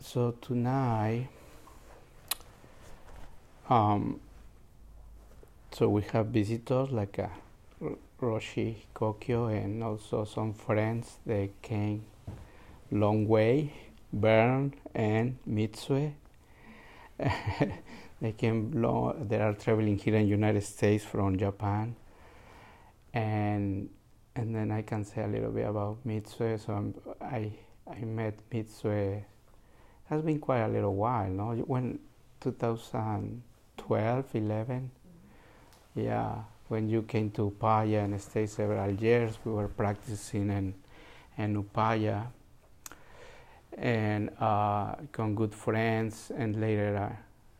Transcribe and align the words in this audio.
so 0.00 0.32
tonight, 0.40 1.28
um, 3.68 4.20
so 5.72 5.88
we 5.88 6.02
have 6.12 6.26
visitors 6.26 6.90
like 6.90 7.18
uh, 7.18 7.28
Roshi 8.20 8.76
Kokyo 8.94 9.48
and 9.48 9.82
also 9.82 10.24
some 10.24 10.52
friends. 10.54 11.18
that 11.26 11.50
came 11.62 12.04
long 12.90 13.26
way, 13.26 13.72
Bern 14.12 14.74
and 14.94 15.38
Mitsue. 15.48 16.12
they 18.20 18.32
came 18.32 18.70
long. 18.80 19.26
They 19.28 19.40
are 19.40 19.52
traveling 19.54 19.98
here 19.98 20.16
in 20.16 20.26
United 20.26 20.62
States 20.62 21.04
from 21.04 21.38
Japan, 21.38 21.96
and 23.12 23.88
and 24.36 24.54
then 24.54 24.70
I 24.70 24.82
can 24.82 25.04
say 25.04 25.22
a 25.22 25.26
little 25.28 25.50
bit 25.50 25.68
about 25.68 26.06
Mitsue. 26.06 26.58
So 26.64 26.72
I'm, 26.72 26.94
i 27.20 27.52
I 27.86 28.04
met 28.04 28.34
Mitsue. 28.50 29.24
Has 30.08 30.22
been 30.22 30.38
quite 30.38 30.60
a 30.60 30.68
little 30.68 30.94
while, 30.94 31.28
no? 31.30 31.54
When 31.66 31.98
2012, 32.40 34.34
11, 34.34 34.90
yeah. 35.94 36.34
When 36.68 36.88
you 36.88 37.02
came 37.02 37.30
to 37.32 37.50
Upaya 37.50 38.04
and 38.04 38.18
stayed 38.20 38.48
several 38.48 38.90
years, 38.90 39.38
we 39.44 39.52
were 39.52 39.68
practicing 39.68 40.50
in 40.50 40.74
in 41.36 41.62
Upaya, 41.62 42.26
and 43.76 44.30
uh, 44.40 44.94
become 44.96 45.34
good 45.34 45.54
friends. 45.54 46.32
And 46.34 46.60
later, 46.60 46.96
uh, 46.96 47.12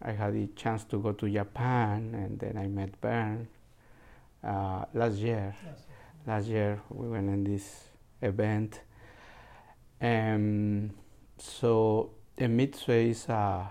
I 0.09 0.13
had 0.13 0.33
the 0.33 0.47
chance 0.57 0.85
to 0.85 0.99
go 0.99 1.13
to 1.13 1.29
Japan, 1.31 2.15
and 2.15 2.39
then 2.39 2.57
I 2.57 2.67
met 2.67 2.99
Bern 3.01 3.47
uh, 4.43 4.85
last 4.95 5.17
year. 5.17 5.55
Yes 5.65 5.85
last 6.27 6.47
year 6.47 6.81
we 6.91 7.09
went 7.09 7.29
in 7.29 7.45
this 7.45 7.85
event. 8.23 8.81
Um, 10.01 10.91
so 11.39 12.11
Mitsue 12.39 13.11
is 13.11 13.29
a, 13.29 13.71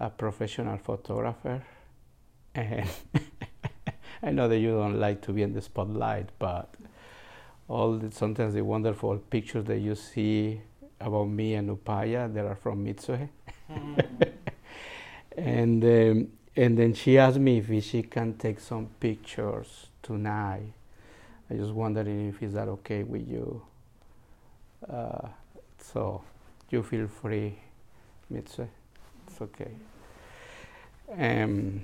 a 0.00 0.10
professional 0.10 0.78
photographer, 0.78 1.62
and 2.54 2.88
I 4.22 4.30
know 4.30 4.48
that 4.48 4.58
you 4.58 4.70
don't 4.70 4.98
like 4.98 5.22
to 5.22 5.32
be 5.32 5.42
in 5.42 5.52
the 5.52 5.60
spotlight, 5.60 6.30
but 6.38 6.74
all 7.68 7.98
the, 7.98 8.10
sometimes 8.10 8.54
the 8.54 8.62
wonderful 8.62 9.16
pictures 9.18 9.64
that 9.66 9.78
you 9.78 9.94
see 9.94 10.60
about 11.00 11.28
me 11.28 11.54
and 11.54 11.70
Upaya, 11.70 12.32
they 12.32 12.40
are 12.40 12.56
from 12.56 12.84
Mitsue. 12.84 13.28
Mm-hmm. 13.70 14.22
and 15.38 15.84
um, 15.84 16.28
and 16.56 16.76
then 16.76 16.92
she 16.92 17.18
asked 17.18 17.38
me 17.38 17.58
if 17.58 17.84
she 17.84 18.02
can 18.02 18.34
take 18.34 18.58
some 18.58 18.86
pictures 18.98 19.86
tonight 20.02 20.72
I 21.50 21.54
just 21.54 21.72
wondering 21.72 22.28
if 22.28 22.42
is 22.42 22.52
that 22.52 22.68
okay 22.68 23.02
with 23.02 23.26
you. 23.26 23.62
Uh, 24.88 25.28
so 25.78 26.22
you 26.70 26.82
feel 26.82 27.08
free, 27.08 27.58
Mitsue. 28.32 28.68
It's 29.26 29.40
okay. 29.40 29.70
Um, 31.18 31.82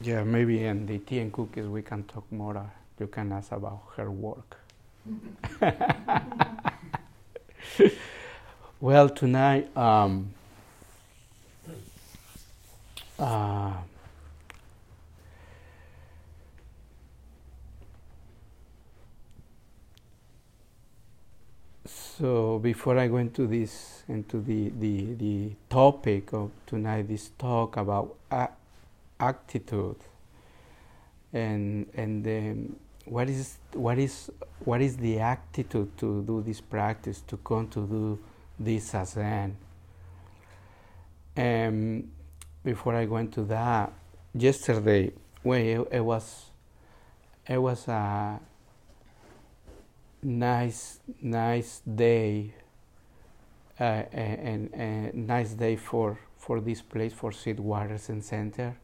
yeah, 0.00 0.22
maybe 0.24 0.64
in 0.64 0.86
the 0.86 0.98
tea 0.98 1.20
and 1.20 1.32
cookies 1.32 1.66
we 1.66 1.82
can 1.82 2.04
talk 2.04 2.30
more. 2.32 2.56
Uh, 2.56 2.64
you 2.98 3.06
can 3.06 3.32
ask 3.32 3.52
about 3.52 3.82
her 3.96 4.10
work. 4.10 4.56
well, 8.80 9.08
tonight, 9.08 9.76
um, 9.76 10.30
uh, 13.18 13.72
So 22.18 22.58
before 22.58 22.98
I 22.98 23.06
go 23.06 23.18
into 23.18 23.46
this, 23.46 24.02
into 24.08 24.40
the, 24.40 24.70
the, 24.70 25.14
the 25.14 25.52
topic 25.70 26.32
of 26.32 26.50
tonight, 26.66 27.06
this 27.06 27.30
talk 27.38 27.76
about 27.76 28.16
attitude, 29.20 29.98
and 31.32 31.86
and 31.94 32.76
what 33.04 33.30
is 33.30 33.58
what 33.72 34.00
is 34.00 34.30
what 34.64 34.80
is 34.80 34.96
the 34.96 35.20
attitude 35.20 35.96
to 35.98 36.22
do 36.22 36.42
this 36.42 36.60
practice, 36.60 37.20
to 37.28 37.36
come 37.36 37.68
to 37.68 37.86
do 37.86 38.18
this 38.58 38.90
zazen. 38.90 39.52
And 41.36 42.02
um, 42.02 42.10
before 42.64 42.96
I 42.96 43.04
go 43.04 43.18
into 43.18 43.44
that, 43.44 43.92
yesterday, 44.34 45.12
well, 45.44 45.86
it, 45.88 46.00
was 46.00 46.46
it 47.46 47.58
was 47.58 47.86
a 47.86 48.40
nice 50.22 51.00
nice 51.22 51.80
day 51.80 52.52
uh, 53.78 53.82
and, 54.12 54.74
and 54.74 55.26
nice 55.26 55.52
day 55.52 55.76
for 55.76 56.18
for 56.36 56.60
this 56.60 56.82
place 56.82 57.12
for 57.12 57.32
Sweetwater 57.32 57.98
Zen 57.98 58.22
Center 58.22 58.76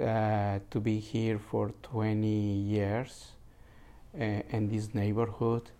uh, 0.00 0.58
to 0.70 0.80
be 0.80 0.98
here 0.98 1.38
for 1.38 1.72
20 1.82 2.26
years 2.28 3.32
uh, 4.14 4.24
in 4.50 4.68
this 4.68 4.94
neighborhood. 4.94 5.70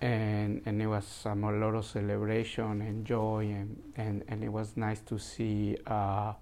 And 0.00 0.62
and 0.64 0.80
it 0.80 0.86
was 0.86 1.22
a 1.24 1.34
lot 1.34 1.74
of 1.74 1.84
celebration 1.84 2.82
and 2.82 3.04
joy 3.04 3.46
and, 3.50 3.82
and, 3.96 4.22
and 4.28 4.44
it 4.44 4.52
was 4.52 4.76
nice 4.76 5.00
to 5.00 5.18
see 5.18 5.76
uh, 5.86 6.34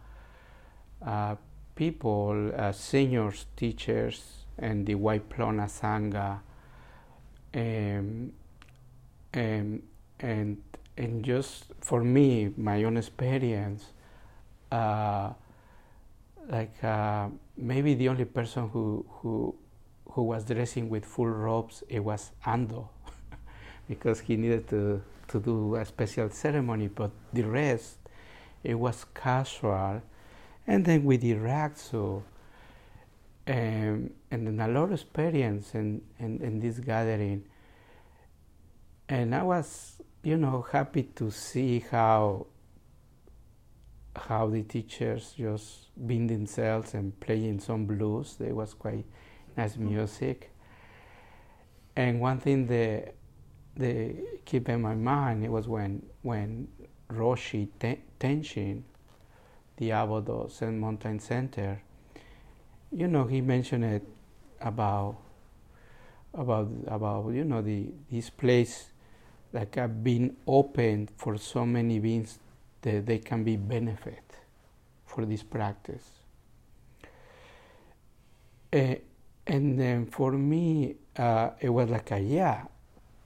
uh, 1.05 1.37
people, 1.75 2.53
uh, 2.55 2.73
seniors, 2.73 3.47
teachers, 3.57 4.45
and 4.59 4.85
the 4.87 4.95
Waiplona 4.95 5.65
Sangha 5.65 6.41
um, 7.57 8.33
um, 9.35 9.83
and 10.21 10.63
and 10.97 11.25
just 11.25 11.65
for 11.81 12.05
me, 12.05 12.53
my 12.57 12.85
own 12.85 12.97
experience, 12.97 13.93
uh, 14.71 15.31
like 16.49 16.83
uh, 16.85 17.29
maybe 17.57 17.95
the 17.95 18.09
only 18.09 18.25
person 18.25 18.69
who 18.69 19.05
who 19.09 19.55
who 20.11 20.23
was 20.23 20.45
dressing 20.45 20.89
with 20.89 21.05
full 21.05 21.29
robes 21.29 21.83
it 21.89 22.01
was 22.01 22.31
Ando, 22.45 22.89
because 23.89 24.21
he 24.21 24.37
needed 24.37 24.69
to 24.69 25.03
to 25.29 25.41
do 25.41 25.77
a 25.77 25.85
special 25.85 26.31
ceremony. 26.31 26.89
But 26.89 27.11
the 27.33 27.43
rest, 27.43 27.99
it 28.63 28.75
was 28.75 29.05
casual, 29.15 30.03
and 30.67 30.85
then 30.85 31.05
with 31.05 31.23
the 31.23 31.35
rakusu. 31.35 32.23
Um, 33.49 34.11
and 34.31 34.47
then 34.47 34.61
a 34.61 34.69
lot 34.69 34.85
of 34.85 34.93
experience 34.93 35.75
in, 35.75 36.03
in, 36.19 36.41
in 36.43 36.61
this 36.61 36.81
gathering. 36.81 37.45
And 39.09 39.35
I 39.35 39.43
was, 39.45 40.03
you 40.23 40.37
know, 40.37 40.67
happy 40.73 41.05
to 41.05 41.31
see 41.31 41.81
how 41.91 42.47
how 44.17 44.49
the 44.49 44.63
teachers 44.63 45.35
just 45.37 45.95
being 46.07 46.27
themselves 46.27 46.95
and 46.95 47.19
playing 47.21 47.61
some 47.61 47.87
blues. 47.87 48.37
There 48.39 48.55
was 48.55 48.75
quite 48.75 49.05
nice 49.57 49.77
music. 49.77 50.51
And 51.95 52.21
one 52.21 52.41
thing 52.41 52.67
that 52.67 53.15
they 53.77 54.17
keep 54.45 54.69
in 54.69 54.83
my 54.83 54.95
mind 54.95 55.45
it 55.45 55.51
was 55.51 55.69
when 55.69 56.03
when 56.23 56.69
Roshi 57.11 57.69
Tenshin, 58.19 58.83
the 59.77 59.93
abbot 59.93 60.29
of 60.29 60.51
Zen 60.51 60.81
Mountain 60.81 61.21
Center, 61.21 61.83
you 62.97 63.07
know, 63.07 63.25
he 63.25 63.43
mentioned 63.43 63.85
it 63.85 64.03
about 64.61 65.19
about 66.33 66.69
about 66.87 67.29
you 67.33 67.45
know 67.45 67.61
the 67.61 67.89
this 68.11 68.31
place 68.31 68.87
like 69.53 69.75
have 69.75 70.03
been 70.03 70.35
opened 70.47 71.11
for 71.17 71.37
so 71.37 71.67
many 71.67 71.99
beings 71.99 72.39
that 72.83 73.05
they 73.05 73.19
can 73.19 73.45
be 73.45 73.57
benefit 73.57 74.25
for 75.05 75.27
this 75.27 75.43
practice. 75.43 76.05
Uh, 78.73 78.95
and 79.47 79.79
then 79.79 80.07
for 80.07 80.33
me, 80.33 80.97
uh, 81.17 81.51
it 81.61 81.69
was 81.69 81.91
like 81.91 82.11
a 82.13 82.19
yeah, 82.19 82.65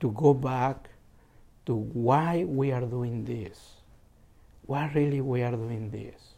to 0.00 0.10
go 0.10 0.34
back 0.34 0.90
to 1.66 1.74
why 1.74 2.44
we 2.44 2.72
are 2.72 2.82
doing 2.82 3.24
this, 3.24 3.76
why 4.66 4.90
really 4.94 5.20
we 5.20 5.42
are 5.42 5.52
doing 5.52 5.90
this. 5.90 6.34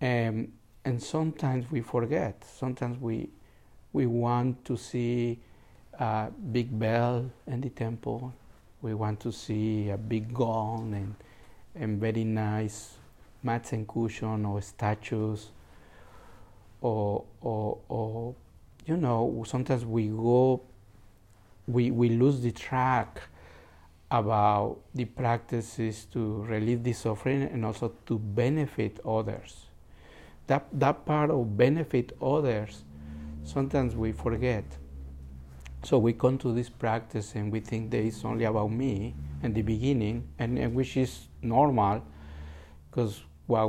Um, 0.00 0.52
and 0.86 1.02
sometimes 1.02 1.68
we 1.70 1.80
forget. 1.80 2.44
Sometimes 2.44 2.98
we 3.00 3.28
we 3.92 4.06
want 4.06 4.64
to 4.64 4.76
see 4.76 5.40
a 5.98 6.30
big 6.52 6.78
bell 6.78 7.28
in 7.48 7.60
the 7.60 7.70
temple. 7.70 8.32
We 8.82 8.94
want 8.94 9.18
to 9.20 9.32
see 9.32 9.90
a 9.90 9.98
big 9.98 10.32
gong 10.32 10.94
and 10.94 11.14
and 11.74 12.00
very 12.00 12.22
nice 12.22 12.94
mats 13.42 13.72
and 13.72 13.86
cushion 13.86 14.46
or 14.46 14.62
statues 14.62 15.50
or 16.80 17.24
or 17.40 17.78
or 17.88 18.34
you 18.86 18.96
know 18.96 19.44
sometimes 19.44 19.84
we 19.84 20.06
go 20.06 20.62
we 21.66 21.90
we 21.90 22.10
lose 22.10 22.40
the 22.42 22.52
track 22.52 23.22
about 24.12 24.78
the 24.94 25.04
practices 25.04 26.04
to 26.12 26.44
relieve 26.44 26.84
the 26.84 26.92
suffering 26.92 27.42
and 27.42 27.64
also 27.64 27.92
to 28.06 28.20
benefit 28.20 29.00
others 29.04 29.65
that, 30.46 30.66
that 30.72 31.04
part 31.04 31.30
of 31.30 31.56
benefit 31.56 32.16
others, 32.20 32.84
sometimes 33.44 33.94
we 33.94 34.12
forget. 34.12 34.64
So 35.82 35.98
we 35.98 36.12
come 36.12 36.38
to 36.38 36.52
this 36.52 36.68
practice 36.68 37.34
and 37.34 37.52
we 37.52 37.60
think 37.60 37.90
that 37.92 38.00
it's 38.00 38.24
only 38.24 38.44
about 38.44 38.72
me 38.72 39.14
in 39.42 39.52
the 39.52 39.62
beginning, 39.62 40.26
and, 40.38 40.58
and 40.58 40.74
which 40.74 40.96
is 40.96 41.28
normal, 41.42 42.02
because 42.90 43.22
what, 43.46 43.68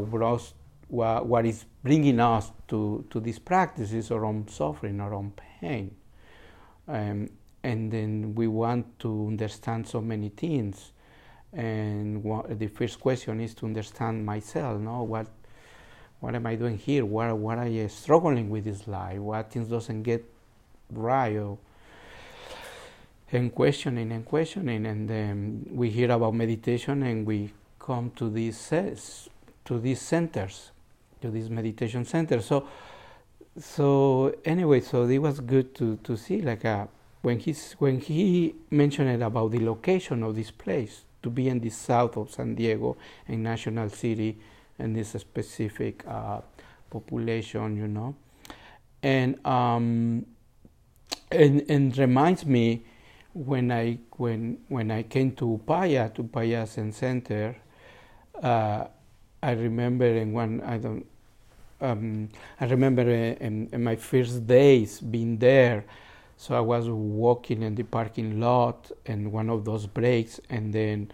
what, 0.87 1.25
what 1.25 1.45
is 1.45 1.65
bringing 1.83 2.19
us 2.19 2.51
to, 2.69 3.05
to 3.09 3.19
this 3.19 3.37
practice 3.37 3.91
is 3.91 4.09
our 4.09 4.25
own 4.25 4.47
suffering, 4.47 4.99
our 4.99 5.13
own 5.13 5.33
pain. 5.59 5.95
Um, 6.87 7.29
and 7.63 7.91
then 7.91 8.33
we 8.33 8.47
want 8.47 8.97
to 8.99 9.27
understand 9.27 9.87
so 9.87 10.01
many 10.01 10.29
things. 10.29 10.93
And 11.53 12.23
what, 12.23 12.57
the 12.57 12.67
first 12.67 12.99
question 12.99 13.41
is 13.41 13.53
to 13.55 13.65
understand 13.65 14.25
myself, 14.25 14.79
no? 14.79 15.03
What, 15.03 15.27
what 16.19 16.35
am 16.35 16.45
I 16.47 16.55
doing 16.55 16.77
here? 16.77 17.05
What, 17.05 17.37
what 17.37 17.57
are 17.57 17.67
you 17.67 17.87
struggling 17.89 18.49
with 18.49 18.63
this 18.63 18.87
life? 18.87 19.19
What 19.19 19.51
things 19.51 19.67
doesn't 19.67 20.03
get 20.03 20.25
right? 20.91 21.57
And 23.31 23.53
questioning 23.53 24.11
and 24.11 24.25
questioning, 24.25 24.85
and 24.85 25.09
then 25.09 25.67
we 25.69 25.89
hear 25.89 26.11
about 26.11 26.33
meditation, 26.33 27.03
and 27.03 27.25
we 27.25 27.51
come 27.77 28.11
to 28.15 28.29
these 28.29 28.71
to 29.65 29.79
these 29.79 30.01
centers, 30.01 30.71
to 31.21 31.29
these 31.29 31.49
meditation 31.49 32.05
centers. 32.05 32.45
So, 32.45 32.67
so 33.59 34.33
anyway, 34.45 34.79
so 34.79 35.03
it 35.03 35.17
was 35.17 35.41
good 35.41 35.75
to 35.75 35.97
to 35.97 36.15
see 36.15 36.41
like 36.41 36.63
a, 36.63 36.69
uh, 36.69 36.87
when 37.21 37.39
he's 37.39 37.73
when 37.79 37.99
he 37.99 38.55
mentioned 38.71 39.21
about 39.21 39.51
the 39.51 39.59
location 39.59 40.23
of 40.23 40.35
this 40.35 40.51
place 40.51 41.03
to 41.21 41.29
be 41.29 41.49
in 41.49 41.59
the 41.59 41.69
south 41.69 42.15
of 42.15 42.31
San 42.31 42.55
Diego, 42.55 42.95
in 43.27 43.43
National 43.43 43.89
City, 43.89 44.37
and 44.79 44.95
this 44.95 45.09
specific 45.09 46.03
uh, 46.07 46.41
population, 46.89 47.75
you 47.75 47.87
know, 47.87 48.15
and 49.03 49.45
um, 49.45 50.25
and 51.31 51.63
and 51.69 51.97
reminds 51.97 52.45
me 52.45 52.83
when 53.33 53.71
I 53.71 53.99
when 54.17 54.59
when 54.67 54.91
I 54.91 55.03
came 55.03 55.31
to 55.33 55.59
Upaya 55.59 56.13
to 56.15 56.23
Upaya 56.23 56.67
Zen 56.67 56.91
Center, 56.91 57.55
uh, 58.41 58.85
I 59.43 59.51
remember 59.51 60.05
in 60.05 60.33
one 60.33 60.61
I 60.61 60.77
don't 60.77 61.05
um, 61.81 62.29
I 62.59 62.65
remember 62.65 63.03
in, 63.09 63.69
in, 63.71 63.83
my 63.83 63.95
first 63.95 64.47
days 64.47 64.99
being 64.99 65.37
there. 65.37 65.85
So 66.37 66.55
I 66.55 66.59
was 66.59 66.89
walking 66.89 67.63
in 67.63 67.75
the 67.75 67.83
parking 67.83 68.39
lot 68.39 68.91
and 69.05 69.31
one 69.31 69.49
of 69.49 69.65
those 69.65 69.85
breaks, 69.85 70.39
and 70.49 70.73
then 70.73 71.11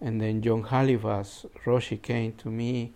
and 0.00 0.20
then 0.20 0.42
Joan 0.42 0.62
Halifax 0.64 1.46
Roshi 1.64 2.00
came 2.00 2.32
to 2.34 2.50
me 2.50 2.92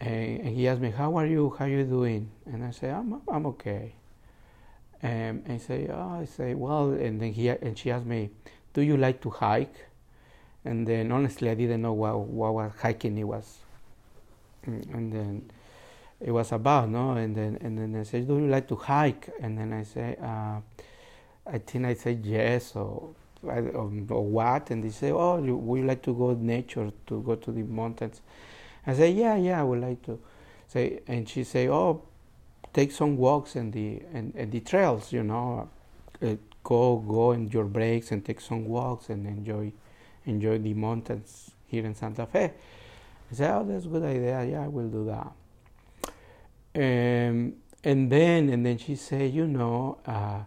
and, 0.00 0.40
and, 0.40 0.56
he 0.56 0.68
asked 0.68 0.80
me, 0.80 0.90
"How 0.90 1.16
are 1.16 1.26
you? 1.26 1.54
How 1.58 1.64
are 1.64 1.68
you 1.68 1.84
doing?" 1.84 2.30
And 2.46 2.64
I 2.64 2.70
said, 2.70 2.94
"I'm 2.94 3.22
I'm 3.28 3.46
okay." 3.46 3.94
Um, 5.04 5.10
and 5.10 5.52
he 5.52 5.58
say, 5.58 5.88
oh, 5.92 6.20
I 6.20 6.26
say, 6.26 6.54
well, 6.54 6.92
and 6.92 7.20
then 7.20 7.32
he 7.32 7.48
and 7.48 7.76
she 7.76 7.90
asked 7.90 8.06
me, 8.06 8.30
do 8.72 8.82
you 8.82 8.96
like 8.96 9.20
to 9.22 9.30
hike? 9.30 9.74
And 10.64 10.86
then 10.86 11.10
honestly, 11.10 11.50
I 11.50 11.54
didn't 11.54 11.82
know 11.82 11.92
what 11.92 12.20
what 12.20 12.54
was 12.54 12.72
hiking 12.80 13.18
it 13.18 13.24
was, 13.24 13.58
mm, 14.64 14.94
and 14.94 15.12
then 15.12 15.50
it 16.20 16.30
was 16.30 16.52
about, 16.52 16.88
no? 16.88 17.12
And 17.12 17.34
then 17.34 17.58
and 17.62 17.76
then 17.76 17.96
I 18.00 18.04
said, 18.04 18.28
do 18.28 18.38
you 18.38 18.46
like 18.46 18.68
to 18.68 18.76
hike? 18.76 19.28
And 19.40 19.58
then 19.58 19.72
I 19.72 19.82
say, 19.82 20.16
uh, 20.22 20.60
I 21.46 21.58
think 21.58 21.84
I 21.84 21.94
said 21.94 22.24
yes 22.24 22.76
or, 22.76 23.10
or, 23.42 23.88
what? 23.88 24.70
And 24.70 24.84
they 24.84 24.90
say, 24.90 25.10
oh, 25.10 25.42
you, 25.42 25.56
would 25.56 25.80
you 25.80 25.86
like 25.86 26.02
to 26.02 26.14
go 26.14 26.34
nature 26.34 26.92
to 27.06 27.22
go 27.22 27.34
to 27.34 27.52
the 27.52 27.62
mountains? 27.62 28.20
I 28.86 28.94
say, 28.94 29.10
yeah, 29.10 29.36
yeah, 29.36 29.60
I 29.60 29.62
would 29.64 29.80
like 29.80 30.02
to. 30.06 30.20
Say, 30.68 31.00
and 31.06 31.28
she 31.28 31.44
say, 31.44 31.68
oh, 31.68 32.02
take 32.72 32.92
some 32.92 33.16
walks 33.16 33.56
in 33.56 33.70
the 33.70 34.02
in, 34.12 34.32
in 34.36 34.50
the 34.50 34.60
trails. 34.60 35.12
You 35.12 35.22
know, 35.22 35.68
uh, 36.22 36.36
go 36.64 36.96
go 36.96 37.32
in 37.32 37.48
your 37.48 37.64
breaks 37.64 38.10
and 38.10 38.24
take 38.24 38.40
some 38.40 38.66
walks 38.66 39.08
and 39.08 39.26
enjoy 39.26 39.72
enjoy 40.24 40.58
the 40.58 40.74
mountains 40.74 41.50
here 41.66 41.84
in 41.84 41.94
Santa 41.94 42.26
Fe. 42.26 42.52
I 43.30 43.34
say, 43.34 43.48
oh, 43.50 43.64
that's 43.64 43.84
a 43.84 43.88
good 43.88 44.02
idea. 44.02 44.44
Yeah, 44.44 44.64
I 44.64 44.68
will 44.68 44.88
do 44.88 45.04
that. 45.06 45.32
Um, 46.74 47.54
and 47.84 48.10
then 48.10 48.48
and 48.48 48.64
then 48.64 48.78
she 48.78 48.96
say, 48.96 49.26
you 49.26 49.46
know, 49.46 49.98
uh, 50.06 50.40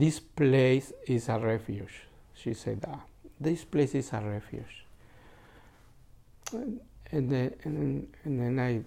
this 0.00 0.18
place 0.18 0.92
is 1.06 1.28
a 1.28 1.38
refuge. 1.38 2.02
She 2.34 2.54
said 2.54 2.80
that 2.80 3.00
this 3.38 3.64
place 3.64 3.94
is 3.94 4.10
a 4.14 4.20
refuge. 4.20 4.84
And, 6.52 6.80
and 7.12 7.30
then 7.30 7.54
and, 7.64 8.08
and 8.24 8.40
then 8.40 8.58
I 8.58 8.80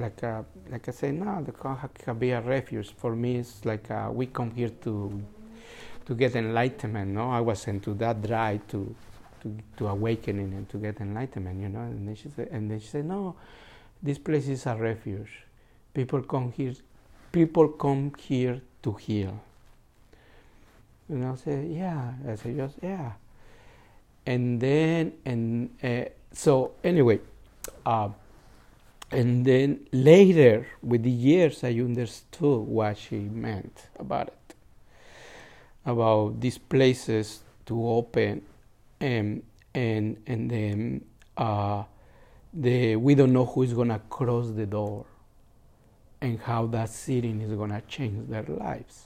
like 0.00 0.24
uh, 0.24 0.42
like 0.70 0.88
I 0.88 0.92
say, 0.92 1.12
no, 1.12 1.42
the 1.44 1.52
Koha 1.52 1.88
can 1.92 2.18
be 2.18 2.30
a 2.30 2.40
refuge. 2.40 2.94
For 2.96 3.14
me, 3.14 3.36
it's 3.36 3.64
like 3.66 3.90
uh, 3.90 4.08
we 4.10 4.26
come 4.26 4.52
here 4.52 4.70
to 4.84 5.22
to 6.06 6.14
get 6.14 6.34
enlightenment. 6.34 7.10
No, 7.10 7.30
I 7.30 7.40
was 7.40 7.68
into 7.68 7.92
that 7.94 8.22
drive 8.22 8.66
to 8.68 8.94
to 9.42 9.56
to 9.76 9.88
awakening 9.88 10.54
and 10.54 10.68
to 10.70 10.78
get 10.78 10.98
enlightenment. 11.00 11.60
You 11.60 11.68
know, 11.68 11.80
and 11.80 12.08
then 12.08 12.14
she 12.14 12.30
said, 12.30 12.48
and 12.50 12.70
then 12.70 12.80
she 12.80 12.86
said, 12.86 13.04
no, 13.04 13.36
this 14.02 14.18
place 14.18 14.48
is 14.48 14.64
a 14.64 14.74
refuge. 14.76 15.44
People 15.92 16.22
come 16.22 16.52
here. 16.52 16.74
People 17.32 17.68
come 17.68 18.12
here 18.18 18.62
to 18.82 18.92
heal. 18.94 19.38
And 21.08 21.24
I 21.24 21.34
said, 21.36 21.68
yeah. 21.70 22.12
I 22.28 22.34
said, 22.36 22.56
yes, 22.56 22.72
yeah. 22.82 23.12
And 24.26 24.60
then, 24.60 25.12
and 25.24 25.70
uh, 25.82 26.08
so 26.32 26.72
anyway, 26.82 27.20
uh, 27.84 28.08
and 29.10 29.44
then 29.44 29.86
later, 29.92 30.66
with 30.82 31.02
the 31.04 31.10
years, 31.10 31.62
I 31.62 31.70
understood 31.74 32.66
what 32.66 32.98
she 32.98 33.16
meant 33.18 33.86
about 33.98 34.28
it, 34.28 34.54
about 35.86 36.40
these 36.40 36.58
places 36.58 37.40
to 37.66 37.86
open, 37.86 38.42
and 39.00 39.42
and 39.74 40.16
and 40.26 40.50
then 40.50 41.04
uh, 41.36 41.84
the 42.52 42.96
we 42.96 43.14
don't 43.14 43.32
know 43.32 43.44
who 43.44 43.62
is 43.62 43.72
gonna 43.72 44.00
cross 44.10 44.50
the 44.50 44.66
door, 44.66 45.04
and 46.20 46.40
how 46.40 46.66
that 46.66 46.88
sitting 46.88 47.40
is 47.40 47.52
gonna 47.52 47.82
change 47.86 48.28
their 48.28 48.44
lives, 48.44 49.04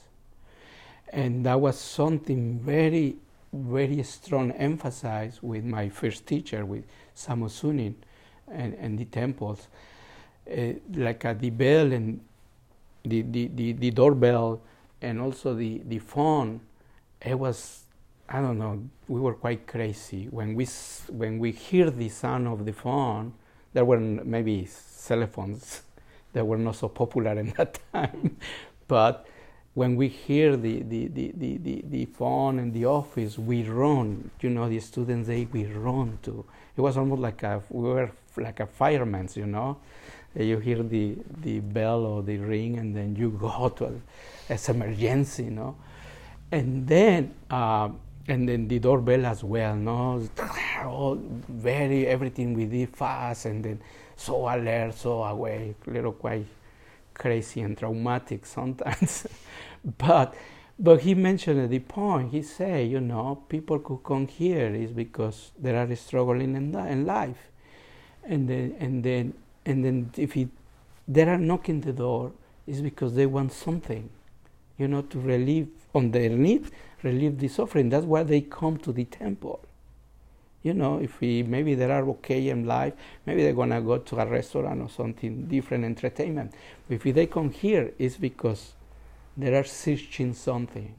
and 1.11 1.45
that 1.45 1.59
was 1.59 1.77
something 1.79 2.59
very 2.59 3.15
very 3.51 4.01
strong 4.03 4.51
emphasized 4.51 5.39
with 5.41 5.63
my 5.63 5.89
first 5.89 6.25
teacher 6.27 6.65
with 6.65 6.83
Samu 7.15 7.49
Sunim 7.49 7.95
and, 8.47 8.73
and 8.75 8.97
the 8.97 9.05
temples. 9.05 9.67
Uh, 10.49 10.73
like 10.95 11.25
uh, 11.25 11.33
the 11.33 11.49
bell 11.49 11.91
and 11.91 12.19
the, 13.03 13.21
the, 13.21 13.47
the, 13.53 13.73
the, 13.73 13.91
doorbell 13.91 14.61
and 15.01 15.21
also 15.21 15.53
the, 15.53 15.81
the 15.85 15.99
phone, 15.99 16.59
it 17.21 17.37
was, 17.37 17.83
I 18.27 18.41
don't 18.41 18.57
know, 18.57 18.83
we 19.07 19.19
were 19.19 19.35
quite 19.35 19.67
crazy. 19.67 20.27
When 20.29 20.55
we, 20.55 20.67
when 21.09 21.39
we 21.39 21.51
hear 21.51 21.91
the 21.91 22.09
sound 22.09 22.47
of 22.47 22.65
the 22.65 22.73
phone, 22.73 23.33
there 23.73 23.85
were 23.85 23.99
maybe 23.99 24.65
cell 24.65 25.25
phones 25.27 25.83
that 26.33 26.45
were 26.45 26.57
not 26.57 26.75
so 26.75 26.87
popular 26.87 27.37
in 27.39 27.53
that 27.57 27.79
time, 27.93 28.37
but 28.87 29.27
when 29.79 29.95
we 29.95 30.07
hear 30.09 30.57
the, 30.57 30.75
the, 30.83 31.07
the, 31.07 31.31
the, 31.37 31.83
the, 31.89 32.05
phone 32.05 32.59
in 32.59 32.71
the 32.73 32.85
office, 32.85 33.37
we 33.37 33.63
run. 33.63 34.29
You 34.41 34.49
know, 34.49 34.67
the 34.67 34.79
students, 34.79 35.27
they, 35.27 35.45
we 35.45 35.65
run 35.65 36.19
to. 36.23 36.45
It 36.75 36.81
was 36.81 36.97
almost 36.97 37.21
like 37.21 37.43
a, 37.43 37.61
we 37.69 37.89
were 37.89 38.11
like 38.37 38.59
a 38.59 38.67
firemen, 38.67 39.29
you 39.35 39.45
know 39.45 39.77
you 40.35 40.59
hear 40.59 40.83
the, 40.83 41.17
the 41.41 41.59
bell 41.59 42.05
or 42.05 42.21
the 42.21 42.37
ring, 42.37 42.77
and 42.77 42.95
then 42.95 43.15
you 43.15 43.29
go 43.39 43.69
to 43.69 44.01
a, 44.49 44.71
emergency, 44.71 45.45
you 45.45 45.51
know. 45.51 45.75
And 46.51 46.87
then, 46.87 47.33
uh, 47.49 47.89
and 48.27 48.47
then 48.47 48.67
the 48.67 48.79
doorbell 48.79 49.25
as 49.25 49.43
well, 49.43 49.75
no, 49.75 50.27
all 50.85 51.15
very 51.47 52.07
everything 52.07 52.53
we 52.53 52.65
did 52.65 52.95
fast, 52.95 53.45
and 53.45 53.63
then 53.63 53.81
so 54.15 54.47
alert, 54.47 54.93
so 54.95 55.23
awake, 55.23 55.75
little 55.87 56.11
quite 56.11 56.45
crazy 57.13 57.61
and 57.61 57.77
traumatic 57.77 58.45
sometimes. 58.57 59.27
But 59.97 60.35
but 60.81 61.01
he 61.01 61.13
mentioned 61.13 61.69
the 61.69 61.79
point. 61.79 62.31
He 62.31 62.41
said, 62.41 62.89
you 62.89 63.01
know, 63.01 63.43
people 63.49 63.79
who 63.79 63.97
come 63.97 64.27
here 64.27 64.73
is 64.73 64.91
because 64.91 65.51
they 65.59 65.75
are 65.75 65.93
struggling 65.95 66.55
in, 66.55 66.73
in 66.73 67.05
life, 67.05 67.49
and 68.23 68.47
then 68.47 68.75
and 68.79 69.03
then 69.03 69.33
and 69.65 69.83
then 69.83 70.11
if 70.15 70.33
he, 70.33 70.47
they 71.07 71.23
are 71.23 71.37
knocking 71.37 71.81
the 71.81 71.91
door, 71.91 72.31
is 72.65 72.81
because 72.81 73.13
they 73.13 73.25
want 73.25 73.51
something, 73.51 74.09
you 74.77 74.87
know, 74.87 75.01
to 75.01 75.19
relieve 75.19 75.67
on 75.93 76.11
their 76.11 76.29
need, 76.29 76.71
relieve 77.03 77.39
the 77.39 77.47
suffering. 77.47 77.89
That's 77.89 78.05
why 78.05 78.23
they 78.23 78.41
come 78.41 78.77
to 78.79 78.93
the 78.93 79.05
temple. 79.05 79.59
You 80.63 80.73
know, 80.73 80.99
if 80.99 81.19
we, 81.19 81.43
maybe 81.43 81.75
they 81.75 81.85
are 81.85 82.07
okay 82.09 82.49
in 82.49 82.65
life, 82.65 82.93
maybe 83.25 83.43
they're 83.43 83.53
gonna 83.53 83.81
go 83.81 83.97
to 83.97 84.19
a 84.19 84.25
restaurant 84.25 84.81
or 84.81 84.89
something 84.89 85.45
different 85.45 85.85
entertainment. 85.85 86.53
If 86.89 87.03
they 87.03 87.27
come 87.27 87.49
here, 87.49 87.91
it's 87.97 88.17
because 88.17 88.73
they 89.41 89.55
are 89.55 89.65
searching 89.65 90.33
something, 90.33 90.95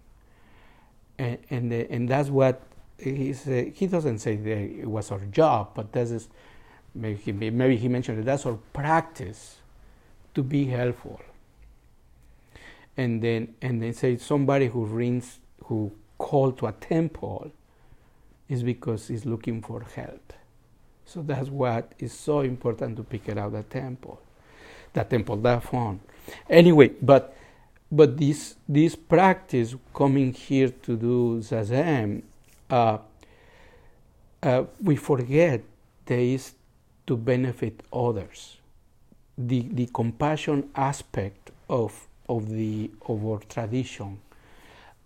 and 1.18 1.38
and, 1.50 1.72
and 1.72 2.08
that's 2.08 2.30
what 2.30 2.62
he 2.98 3.32
said. 3.34 3.72
He 3.74 3.86
doesn't 3.88 4.18
say 4.20 4.36
that 4.36 4.58
it 4.58 4.86
was 4.88 5.10
our 5.12 5.20
job, 5.26 5.70
but 5.74 5.92
that 5.92 6.08
is 6.08 6.28
maybe 6.94 7.20
he, 7.20 7.32
maybe 7.32 7.76
he 7.76 7.88
mentioned 7.88 8.18
that 8.18 8.26
that's 8.26 8.46
our 8.46 8.58
practice 8.72 9.58
to 10.34 10.42
be 10.42 10.66
helpful. 10.66 11.20
and 12.96 13.22
then 13.22 13.54
and 13.62 13.82
then 13.82 13.94
say 13.94 14.16
somebody 14.18 14.68
who 14.68 14.84
rings 14.86 15.40
who 15.66 15.92
called 16.18 16.58
to 16.58 16.66
a 16.66 16.72
temple 16.72 17.50
is 18.48 18.62
because 18.62 19.08
he's 19.08 19.26
looking 19.26 19.62
for 19.62 19.82
help. 19.96 20.32
So 21.06 21.22
that's 21.22 21.48
what 21.48 21.92
is 21.98 22.12
so 22.12 22.40
important 22.40 22.96
to 22.98 23.04
pick 23.04 23.28
it 23.28 23.38
out 23.38 23.52
the 23.52 23.62
temple. 23.64 24.20
The 24.94 25.04
temple, 25.04 25.36
that 25.38 25.64
phone. 25.64 26.00
Anyway, 26.50 26.90
but 27.02 27.36
but 27.90 28.16
this 28.16 28.56
this 28.68 28.94
practice 28.94 29.74
coming 29.94 30.32
here 30.32 30.68
to 30.68 30.96
do 30.96 31.40
zazen, 31.40 32.22
uh, 32.70 32.98
uh, 34.42 34.64
we 34.82 34.96
forget 34.96 35.62
there 36.06 36.20
is 36.20 36.52
to 37.06 37.16
benefit 37.16 37.82
others. 37.92 38.58
The 39.36 39.66
the 39.72 39.86
compassion 39.92 40.70
aspect 40.74 41.50
of 41.68 42.06
of 42.28 42.48
the 42.48 42.90
of 43.06 43.26
our 43.26 43.40
tradition. 43.40 44.20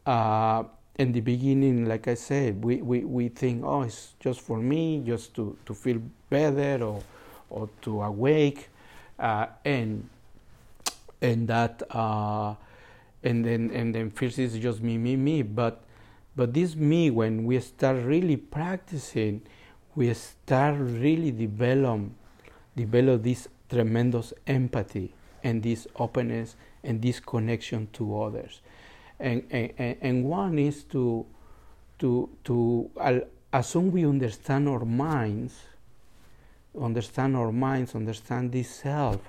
Uh, 0.05 0.65
in 0.97 1.13
the 1.13 1.21
beginning, 1.21 1.87
like 1.87 2.07
I 2.07 2.15
said, 2.15 2.63
we, 2.63 2.77
we, 2.77 3.01
we 3.01 3.29
think, 3.29 3.65
oh, 3.65 3.83
it's 3.83 4.15
just 4.21 4.41
for 4.41 4.59
me, 4.59 5.03
just 5.05 5.35
to, 5.35 5.57
to 5.67 5.75
feel 5.75 6.01
better 6.31 6.85
or 6.85 7.03
or 7.51 7.69
to 7.83 8.03
awake, 8.03 8.69
uh, 9.19 9.47
and 9.65 10.09
and 11.21 11.49
that 11.49 11.83
uh, 11.91 12.55
and 13.25 13.45
then 13.45 13.71
and 13.73 13.95
then 13.95 14.11
first 14.11 14.39
it's 14.39 14.57
just 14.57 14.81
me, 14.83 14.99
me, 14.99 15.17
me. 15.17 15.43
But 15.43 15.83
but 16.37 16.55
this 16.55 16.77
me, 16.77 17.11
when 17.11 17.45
we 17.45 17.59
start 17.61 18.05
really 18.05 18.37
practicing, 18.37 19.43
we 19.95 20.13
start 20.15 20.77
really 20.79 21.31
develop 21.31 22.01
develop 22.77 23.23
this 23.23 23.49
tremendous 23.69 24.33
empathy 24.47 25.13
and 25.43 25.63
this 25.63 25.87
openness 25.97 26.57
and 26.83 27.01
this 27.01 27.21
connection 27.21 27.89
to 27.93 28.23
others. 28.23 28.61
And, 29.21 29.45
and, 29.51 29.97
and 30.01 30.25
one 30.25 30.59
is 30.59 30.83
to, 30.85 31.25
to, 32.01 32.29
to 32.45 32.91
as 33.53 33.69
soon 33.69 33.93
we 33.93 34.05
understand 34.05 34.69
our 34.69 34.85
minds, 34.85 35.55
understand 36.81 37.37
our 37.37 37.53
minds, 37.53 37.95
understand 37.95 38.53
this 38.53 38.69
self, 38.69 39.21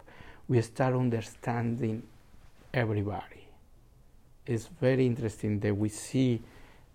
we 0.48 0.62
start 0.62 0.96
understanding 0.96 2.04
everybody. 2.74 3.45
It's 4.46 4.68
very 4.68 5.06
interesting 5.06 5.60
that 5.62 5.76
we 5.76 5.90
see 5.90 6.42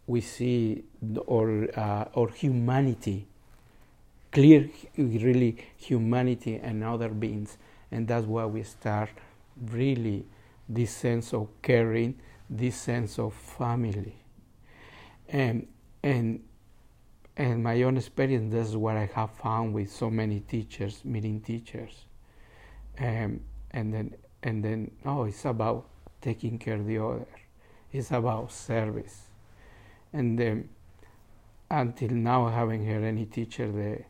we 0.07 0.21
see 0.21 0.85
our 1.29 1.69
uh, 1.79 2.05
our 2.17 2.29
humanity, 2.29 3.27
clear, 4.33 4.71
really 4.97 5.57
humanity 5.77 6.57
and 6.57 6.83
other 6.83 7.09
beings, 7.09 7.59
and 7.91 8.09
that's 8.09 8.27
why 8.27 8.47
we 8.47 8.63
start 8.63 9.11
really 9.71 10.25
this 10.71 10.93
sense 10.93 11.35
of 11.35 11.49
caring, 11.63 12.19
this 12.49 12.77
sense 12.77 13.19
of 13.19 13.35
family. 13.35 14.15
And, 15.29 15.67
and, 16.03 16.41
and 17.37 17.63
my 17.63 17.83
own 17.83 17.97
experience, 17.97 18.53
that's 18.53 18.75
what 18.75 18.97
I 18.97 19.11
have 19.15 19.33
found 19.33 19.75
with 19.75 19.91
so 19.91 20.11
many 20.11 20.41
teachers, 20.41 21.05
meeting 21.05 21.41
teachers. 21.41 22.05
Um, 22.99 23.41
and 23.73 23.93
then, 23.93 24.15
and 24.43 24.65
then, 24.65 24.93
oh, 25.05 25.25
it's 25.25 25.45
about 25.45 25.87
taking 26.21 26.59
care 26.59 26.77
of 26.77 26.87
the 26.87 26.99
other. 26.99 27.27
It's 27.93 28.11
about 28.11 28.53
service. 28.53 29.23
And 30.13 30.39
then, 30.39 30.69
until 31.71 32.11
now, 32.11 32.47
I 32.47 32.53
haven't 32.53 32.87
heard 32.87 33.05
any 33.05 33.27
teacher 33.27 33.71
that, 33.71 34.05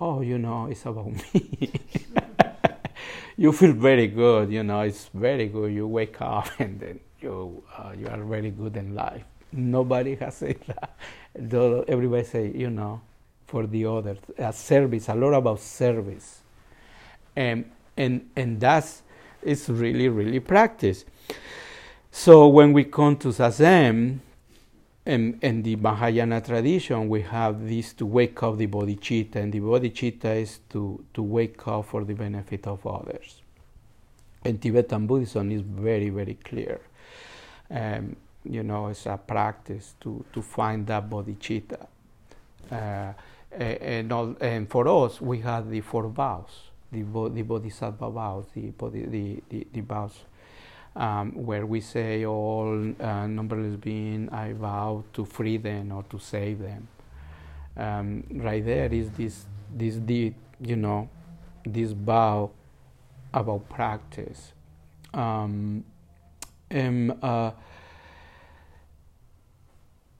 oh, 0.00 0.20
you 0.20 0.38
know, 0.38 0.66
it's 0.66 0.86
about 0.86 1.12
me. 1.12 1.72
you 3.36 3.52
feel 3.52 3.72
very 3.72 4.06
good. 4.08 4.50
You 4.50 4.62
know, 4.62 4.80
it's 4.80 5.10
very 5.12 5.48
good. 5.48 5.72
You 5.72 5.86
wake 5.86 6.20
up 6.20 6.48
and 6.58 6.80
then 6.80 7.00
you 7.20 7.62
uh, 7.76 7.92
you 7.98 8.06
are 8.08 8.22
very 8.22 8.50
good 8.50 8.76
in 8.76 8.94
life. 8.94 9.24
Nobody 9.52 10.16
has 10.16 10.36
said 10.36 10.58
that. 10.66 11.84
Everybody 11.88 12.24
say, 12.24 12.52
you 12.54 12.70
know, 12.70 13.00
for 13.46 13.66
the 13.66 13.86
others, 13.86 14.18
a 14.38 14.52
service. 14.52 15.08
A 15.08 15.14
lot 15.14 15.34
about 15.34 15.60
service, 15.60 16.40
and 17.34 17.70
and 17.96 18.28
and 18.36 18.60
that's 18.60 19.02
it's 19.42 19.68
really 19.68 20.08
really 20.08 20.40
practice. 20.40 21.04
So 22.16 22.46
when 22.46 22.72
we 22.72 22.84
come 22.84 23.16
to 23.16 23.28
zazen, 23.28 24.20
in, 25.04 25.36
in 25.42 25.64
the 25.64 25.74
Mahayana 25.74 26.40
tradition, 26.40 27.08
we 27.08 27.22
have 27.22 27.68
this 27.68 27.92
to 27.94 28.06
wake 28.06 28.40
up 28.40 28.56
the 28.56 28.68
bodhicitta, 28.68 29.34
and 29.34 29.52
the 29.52 29.58
bodhicitta 29.58 30.40
is 30.40 30.60
to, 30.70 31.04
to 31.12 31.22
wake 31.22 31.66
up 31.66 31.86
for 31.86 32.04
the 32.04 32.14
benefit 32.14 32.68
of 32.68 32.86
others. 32.86 33.42
And 34.44 34.62
Tibetan 34.62 35.08
Buddhism 35.08 35.50
is 35.50 35.62
very, 35.62 36.08
very 36.10 36.34
clear. 36.34 36.80
Um, 37.68 38.14
you 38.44 38.62
know, 38.62 38.86
it's 38.86 39.06
a 39.06 39.18
practice 39.18 39.94
to, 40.02 40.24
to 40.32 40.40
find 40.40 40.86
that 40.86 41.10
bodhicitta. 41.10 41.84
Uh, 42.70 43.12
and, 43.50 44.12
all, 44.12 44.36
and 44.40 44.70
for 44.70 44.86
us, 44.86 45.20
we 45.20 45.40
have 45.40 45.68
the 45.68 45.80
four 45.80 46.06
vows, 46.06 46.70
the, 46.92 47.02
the 47.02 47.42
bodhisattva 47.42 48.08
vows, 48.08 48.44
the, 48.54 48.72
the, 48.78 49.42
the, 49.50 49.66
the 49.72 49.80
vows 49.80 50.14
um, 50.96 51.32
where 51.32 51.66
we 51.66 51.80
say 51.80 52.24
all 52.24 52.92
uh, 53.00 53.26
numberless 53.26 53.76
beings, 53.76 54.28
I 54.32 54.52
vow 54.52 55.04
to 55.14 55.24
free 55.24 55.56
them 55.56 55.92
or 55.92 56.02
to 56.04 56.18
save 56.18 56.60
them. 56.60 56.88
Um, 57.76 58.24
right 58.30 58.64
there 58.64 58.92
is 58.92 59.10
this 59.10 59.46
this 59.74 59.96
deed, 59.96 60.34
you 60.60 60.76
know, 60.76 61.08
this 61.66 61.92
vow 61.92 62.50
about 63.32 63.68
practice. 63.68 64.52
Um, 65.12 65.84
and, 66.70 67.16
uh, 67.22 67.52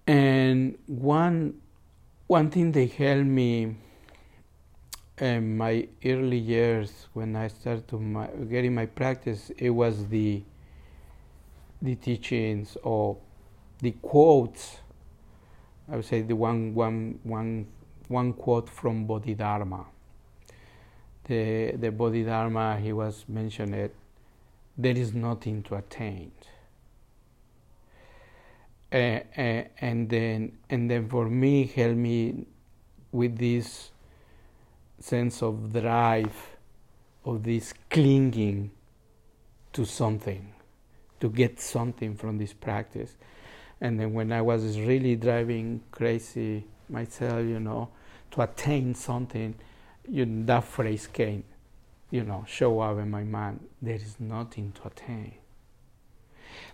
and 0.07 0.77
one 0.87 1.61
one 2.27 2.51
thing 2.51 2.73
they 2.73 2.87
helped 2.87 3.27
me 3.27 3.77
in 5.19 5.57
my 5.57 5.87
early 6.05 6.39
years 6.39 7.07
when 7.13 7.37
I 7.37 7.49
started 7.49 7.93
my, 7.93 8.27
getting 8.27 8.75
my 8.75 8.87
practice, 8.87 9.51
it 9.57 9.71
was 9.71 10.09
the 10.09 10.43
the 11.85 11.95
teachings 11.97 12.77
or 12.83 13.19
the 13.81 13.93
quotes. 14.03 14.79
I 15.91 15.97
would 15.97 16.05
say 16.07 16.23
the 16.23 16.35
one, 16.35 16.75
one, 16.75 17.21
one, 17.23 17.67
one 18.09 18.33
quote 18.33 18.71
from 18.71 19.07
Bodhidharma. 19.07 19.85
The, 21.25 21.73
the 21.73 21.91
Bodhidharma, 21.91 22.81
he 22.81 22.93
was 22.93 23.25
mentioned 23.29 23.75
it, 23.75 23.95
there 24.79 24.97
is 24.97 25.13
nothing 25.13 25.63
to 25.65 25.77
attain. 25.77 26.33
Uh, 28.91 29.21
uh, 29.37 29.65
and 29.81 30.09
then 30.09 30.53
and 30.71 30.89
then 30.89 31.09
for 31.09 31.29
me 31.29 31.67
help 31.67 31.97
me 31.97 32.47
with 33.11 33.37
this 33.39 33.91
sense 35.01 35.43
of 35.43 35.73
drive 35.73 36.57
of 37.25 37.43
this 37.43 37.75
clinging 37.91 38.71
to 39.73 39.85
something 39.85 40.54
to 41.21 41.29
get 41.29 41.61
something 41.61 42.17
from 42.17 42.39
this 42.39 42.53
practice. 42.53 43.17
And 43.81 43.99
then 43.99 44.13
when 44.15 44.33
I 44.33 44.43
was 44.43 44.79
really 44.81 45.17
driving 45.17 45.83
crazy 45.91 46.65
myself, 46.89 47.45
you 47.45 47.61
know, 47.61 47.89
to 48.33 48.43
attain 48.43 48.95
something, 48.95 49.55
you 50.09 50.27
that 50.47 50.65
phrase 50.65 51.07
came, 51.07 51.45
you 52.11 52.25
know, 52.25 52.45
show 52.47 52.81
up 52.81 52.99
in 52.99 53.11
my 53.11 53.25
mind. 53.25 53.61
There 53.81 53.95
is 53.95 54.17
nothing 54.19 54.73
to 54.73 54.89
attain. 54.89 55.35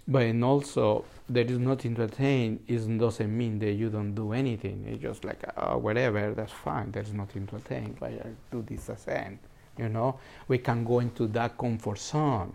But 0.07 0.23
and 0.23 0.45
also, 0.45 1.05
there 1.29 1.45
is 1.45 1.59
nothing 1.59 1.95
to 1.97 2.05
attain 2.05 2.61
doesn't 2.99 3.37
mean 3.37 3.59
that 3.61 3.73
you 3.73 3.89
don't 3.91 4.15
do 4.15 4.33
anything. 4.33 4.85
It's 4.87 5.03
just 5.03 5.25
like, 5.25 5.43
oh, 5.57 5.79
whatever, 5.79 6.35
that's 6.35 6.53
fine. 6.53 6.91
There's 6.91 7.13
nothing 7.13 7.47
to 7.49 7.57
attain. 7.57 7.97
But 7.99 8.11
I 8.11 8.27
do 8.51 8.63
this 8.63 8.91
end. 9.09 9.39
You 9.79 9.89
know, 9.89 10.19
we 10.49 10.59
can 10.59 10.85
go 10.85 10.99
into 10.99 11.27
that 11.29 11.57
comfort 11.57 11.99
zone 11.99 12.53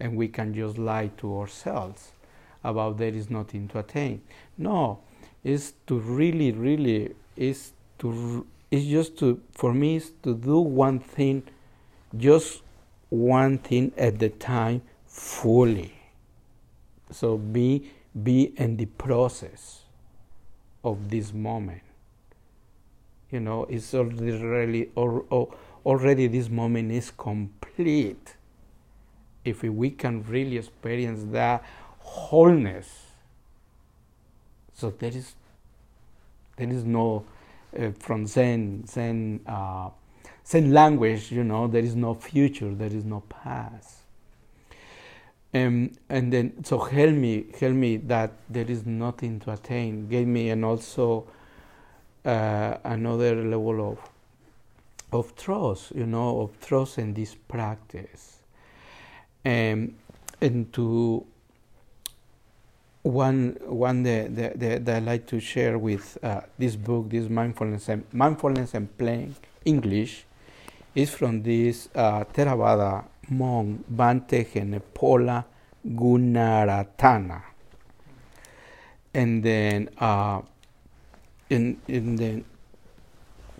and 0.00 0.16
we 0.16 0.28
can 0.28 0.54
just 0.54 0.78
lie 0.78 1.10
to 1.18 1.38
ourselves 1.38 2.12
about 2.62 2.98
there 2.98 3.12
is 3.12 3.30
nothing 3.30 3.68
to 3.68 3.78
attain. 3.78 4.22
No, 4.56 5.00
it's 5.42 5.74
to 5.86 5.98
really, 5.98 6.52
really 6.52 7.14
is 7.36 7.72
to 7.98 8.46
it's 8.70 8.86
just 8.86 9.18
to 9.18 9.40
for 9.52 9.72
me 9.72 9.96
is 9.96 10.12
to 10.22 10.34
do 10.34 10.58
one 10.58 10.98
thing, 10.98 11.42
just 12.16 12.62
one 13.10 13.58
thing 13.58 13.92
at 13.96 14.18
the 14.18 14.30
time 14.30 14.82
fully. 15.06 15.94
So 17.10 17.36
be 17.36 17.90
be 18.22 18.52
in 18.56 18.76
the 18.76 18.86
process 18.86 19.82
of 20.82 21.10
this 21.10 21.32
moment. 21.32 21.82
You 23.30 23.40
know, 23.40 23.64
it's 23.64 23.94
already 23.94 24.30
really, 24.30 24.90
or, 24.94 25.24
or, 25.30 25.52
already 25.84 26.28
this 26.28 26.48
moment 26.48 26.92
is 26.92 27.10
complete 27.10 28.36
if 29.44 29.62
we 29.62 29.90
can 29.90 30.24
really 30.24 30.58
experience 30.58 31.24
that 31.32 31.64
wholeness. 31.98 33.06
So 34.74 34.90
there 34.90 35.10
is 35.10 35.34
there 36.56 36.68
is 36.68 36.84
no 36.84 37.24
uh, 37.78 37.90
from 37.98 38.26
Zen 38.26 38.86
Zen 38.86 39.40
uh, 39.46 39.90
Zen 40.46 40.72
language, 40.72 41.32
you 41.32 41.42
know, 41.42 41.66
there 41.66 41.82
is 41.82 41.96
no 41.96 42.14
future, 42.14 42.74
there 42.74 42.92
is 42.92 43.04
no 43.04 43.20
past. 43.28 43.98
Um, 45.54 45.92
and 46.08 46.32
then 46.32 46.64
so 46.64 46.78
help 46.78 47.14
me 47.14 47.46
help 47.60 47.74
me 47.74 47.96
that 47.98 48.32
there 48.50 48.68
is 48.68 48.84
nothing 48.84 49.38
to 49.40 49.52
attain 49.52 50.08
gave 50.08 50.26
me 50.26 50.50
and 50.50 50.64
also 50.64 51.28
uh, 52.24 52.78
another 52.82 53.36
level 53.36 53.92
of 53.92 53.98
of 55.12 55.36
trust 55.36 55.92
you 55.94 56.06
know 56.06 56.40
of 56.40 56.60
trust 56.60 56.98
in 56.98 57.14
this 57.14 57.36
practice 57.36 58.33
um, 59.44 59.94
and 60.40 60.72
to 60.72 61.26
one 63.02 63.56
one 63.66 64.02
that, 64.02 64.34
that, 64.34 64.84
that, 64.84 64.96
I 64.96 64.98
like 65.00 65.26
to 65.26 65.40
share 65.40 65.78
with 65.78 66.16
uh, 66.22 66.40
this 66.58 66.74
book 66.76 67.10
this 67.10 67.28
mindfulness 67.28 67.88
and 67.88 68.04
mindfulness 68.12 68.72
and 68.74 68.96
playing 68.96 69.36
English 69.64 70.24
is 70.94 71.10
from 71.10 71.42
this 71.42 71.88
uh, 71.94 72.24
Theravada 72.24 73.04
monk 73.30 73.84
Bhante 73.94 74.46
Henepola 74.46 75.44
Gunaratana. 75.86 77.42
And 79.12 79.42
then, 79.42 79.90
uh, 79.98 80.40
in, 81.50 81.80
in 81.86 82.16
the, 82.16 82.42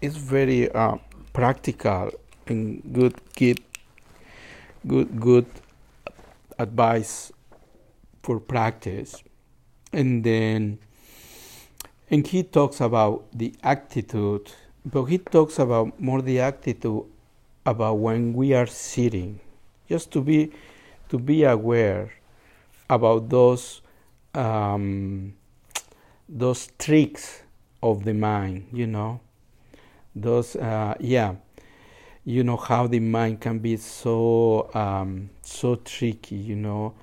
it's 0.00 0.16
very 0.16 0.70
uh, 0.70 0.96
practical 1.32 2.10
and 2.46 2.82
good, 2.92 3.14
good, 3.36 3.62
good, 4.86 5.20
good 5.20 5.46
advice 6.58 7.32
for 8.22 8.40
practice. 8.40 9.22
And 9.92 10.24
then, 10.24 10.78
and 12.10 12.26
he 12.26 12.42
talks 12.42 12.80
about 12.80 13.26
the 13.32 13.54
attitude, 13.62 14.52
but 14.84 15.04
he 15.04 15.18
talks 15.18 15.58
about 15.58 16.00
more 16.00 16.22
the 16.22 16.40
attitude 16.40 17.04
about 17.64 17.94
when 17.98 18.34
we 18.34 18.52
are 18.54 18.66
sitting, 18.66 19.40
just 19.88 20.10
to 20.12 20.20
be 20.20 20.52
to 21.08 21.18
be 21.18 21.44
aware 21.44 22.12
about 22.90 23.28
those 23.28 23.80
um, 24.34 25.34
those 26.28 26.68
tricks 26.78 27.42
of 27.82 28.04
the 28.04 28.14
mind, 28.14 28.66
you 28.72 28.86
know, 28.86 29.20
those 30.14 30.56
uh, 30.56 30.94
yeah, 31.00 31.34
you 32.24 32.42
know 32.42 32.56
how 32.56 32.86
the 32.86 33.00
mind 33.00 33.40
can 33.40 33.58
be 33.58 33.76
so 33.76 34.70
um, 34.74 35.28
so 35.42 35.76
tricky, 35.76 36.36
you 36.36 36.56
know, 36.56 36.94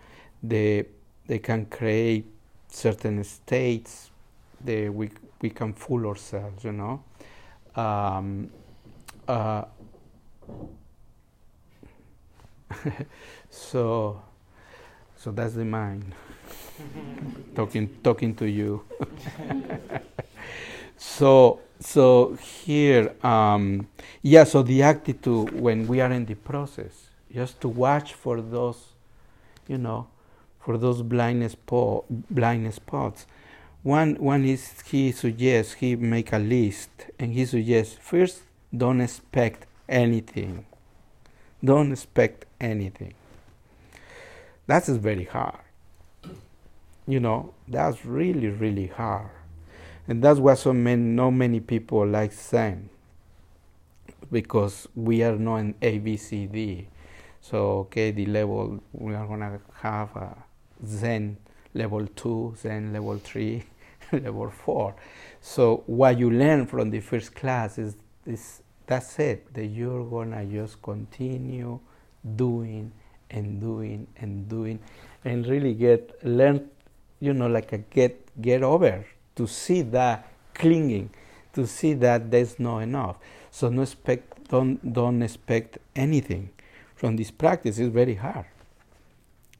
they 0.42 0.86
they 1.28 1.40
can 1.40 1.66
create 1.68 2.26
certain 2.70 3.24
states, 3.24 4.10
they 4.64 4.90
we 4.90 5.12
we 5.42 5.50
can 5.50 5.74
fool 5.74 6.08
ourselves, 6.08 6.64
you 6.64 6.72
know. 6.72 7.04
Um, 7.76 8.50
uh, 9.28 9.66
so 13.50 14.22
so 15.18 15.32
that's 15.32 15.54
the 15.54 15.66
mind. 15.66 16.14
Talking 17.56 17.90
talking 18.04 18.36
to 18.36 18.46
you. 18.50 18.84
So 20.98 21.60
so 21.82 22.38
here 22.64 23.14
um, 23.24 23.88
yeah 24.22 24.44
so 24.44 24.62
the 24.64 24.82
attitude 24.84 25.60
when 25.60 25.88
we 25.88 26.00
are 26.00 26.12
in 26.12 26.26
the 26.26 26.36
process 26.36 27.10
just 27.34 27.60
to 27.60 27.68
watch 27.68 28.14
for 28.14 28.40
those 28.42 28.94
you 29.68 29.78
know 29.78 30.08
for 30.60 30.78
those 30.78 31.02
blind 31.02 31.50
spot 31.52 32.06
blind 32.30 32.74
spots 32.74 33.26
one 33.84 34.16
one 34.16 34.46
is 34.46 34.82
he 34.82 35.12
suggests 35.12 35.74
he 35.74 35.96
make 35.96 36.32
a 36.32 36.38
list 36.38 36.90
and 37.20 37.34
he 37.34 37.46
suggests 37.46 37.98
first 38.00 38.44
don't 38.76 39.02
expect 39.02 39.66
anything 39.90 40.66
don't 41.64 41.92
expect 41.92 42.46
anything. 42.60 43.14
That 44.68 44.88
is 44.90 44.98
very 44.98 45.26
hard. 45.26 45.60
You 47.08 47.20
know, 47.20 47.54
that's 47.68 48.06
really, 48.06 48.48
really 48.48 48.88
hard. 48.88 49.30
And 50.12 50.22
that's 50.22 50.42
why 50.42 50.56
so 50.56 50.74
many, 50.74 51.02
not 51.02 51.32
many 51.32 51.62
people 51.62 52.06
like 52.06 52.34
Zen, 52.34 52.90
because 54.30 54.86
we 54.94 55.24
are 55.24 55.38
not 55.38 55.56
in 55.60 55.76
A, 55.82 56.00
B, 56.00 56.18
C, 56.18 56.48
D. 56.48 56.90
So, 57.40 57.80
okay, 57.86 58.12
the 58.12 58.26
level, 58.26 58.84
we 58.92 59.16
are 59.16 59.26
going 59.26 59.40
to 59.40 59.62
have 59.76 60.14
a 60.18 60.36
Zen 60.86 61.38
level 61.74 62.06
2, 62.08 62.56
Zen 62.58 62.92
level 62.92 63.20
3, 63.20 63.64
level 64.12 64.50
4. 64.50 64.94
So, 65.40 65.84
what 65.86 66.20
you 66.20 66.30
learn 66.30 66.66
from 66.68 66.90
the 66.90 67.00
first 67.00 67.34
class 67.34 67.78
is 67.78 67.96
this 68.26 68.64
that's 68.88 69.18
it 69.18 69.54
that 69.54 69.68
you're 69.68 70.04
gonna 70.04 70.44
just 70.46 70.82
continue 70.82 71.80
doing 72.36 72.92
and 73.30 73.62
doing 73.62 74.06
and 74.18 74.50
doing 74.50 74.78
and 75.24 75.48
really 75.48 75.74
get 75.74 76.14
learn 76.26 76.70
you 77.22 77.34
know 77.34 77.48
like 77.48 77.72
a 77.72 77.78
get 77.78 78.42
get 78.42 78.62
over 78.64 79.06
to 79.36 79.48
see 79.48 79.82
that 79.82 80.28
clinging 80.54 81.10
to 81.54 81.68
see 81.68 81.94
that 81.94 82.32
there's 82.32 82.60
not 82.60 82.80
enough. 82.80 83.18
So 83.50 83.70
no 83.70 83.82
expect 83.82 84.50
don't 84.50 84.94
don't 84.94 85.22
expect 85.22 85.78
anything 85.96 86.50
from 86.96 87.16
this 87.16 87.32
practice. 87.32 87.80
It's 87.80 87.94
very 87.94 88.16
hard. 88.16 88.46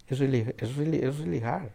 It's 0.08 0.20
really 0.20 0.48
it's 0.58 0.74
really 0.74 1.02
it's 1.02 1.18
really 1.18 1.40
hard. 1.40 1.72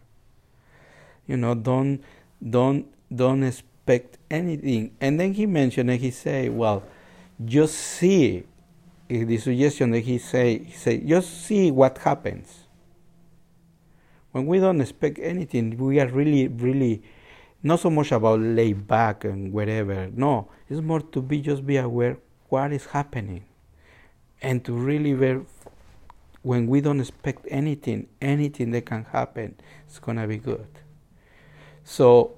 You 1.27 1.37
know 1.37 1.55
don't 1.55 2.03
don't 2.41 2.87
don't 3.13 3.43
expect 3.43 4.17
anything. 4.29 4.95
And 4.99 5.19
then 5.19 5.33
he 5.33 5.45
mentioned 5.45 5.89
and 5.89 5.99
he 5.99 6.11
say 6.11 6.49
well 6.49 6.83
just 7.43 7.75
see 7.75 8.43
eh, 9.09 9.23
the 9.23 9.37
suggestion 9.37 9.91
that 9.91 9.99
he 9.99 10.17
say, 10.17 10.57
he 10.57 10.71
say, 10.71 10.97
just 10.97 11.45
see 11.45 11.69
what 11.69 11.99
happens. 11.99 12.63
When 14.31 14.47
we 14.47 14.59
don't 14.59 14.81
expect 14.81 15.19
anything, 15.19 15.77
we 15.77 15.99
are 15.99 16.07
really, 16.07 16.47
really 16.47 17.03
not 17.63 17.79
so 17.79 17.89
much 17.89 18.11
about 18.11 18.39
lay 18.39 18.73
back 18.73 19.23
and 19.23 19.51
whatever. 19.51 20.09
No, 20.13 20.49
it's 20.69 20.81
more 20.81 21.01
to 21.01 21.21
be 21.21 21.41
just 21.41 21.65
be 21.65 21.77
aware 21.77 22.17
what 22.49 22.71
is 22.71 22.85
happening, 22.85 23.43
and 24.41 24.63
to 24.65 24.73
really 24.73 25.43
when 26.43 26.67
we 26.67 26.79
don't 26.79 26.99
expect 26.99 27.45
anything, 27.49 28.07
anything 28.21 28.71
that 28.71 28.85
can 28.85 29.03
happen, 29.05 29.55
it's 29.85 29.99
gonna 29.99 30.27
be 30.27 30.37
good. 30.37 30.67
So 31.83 32.35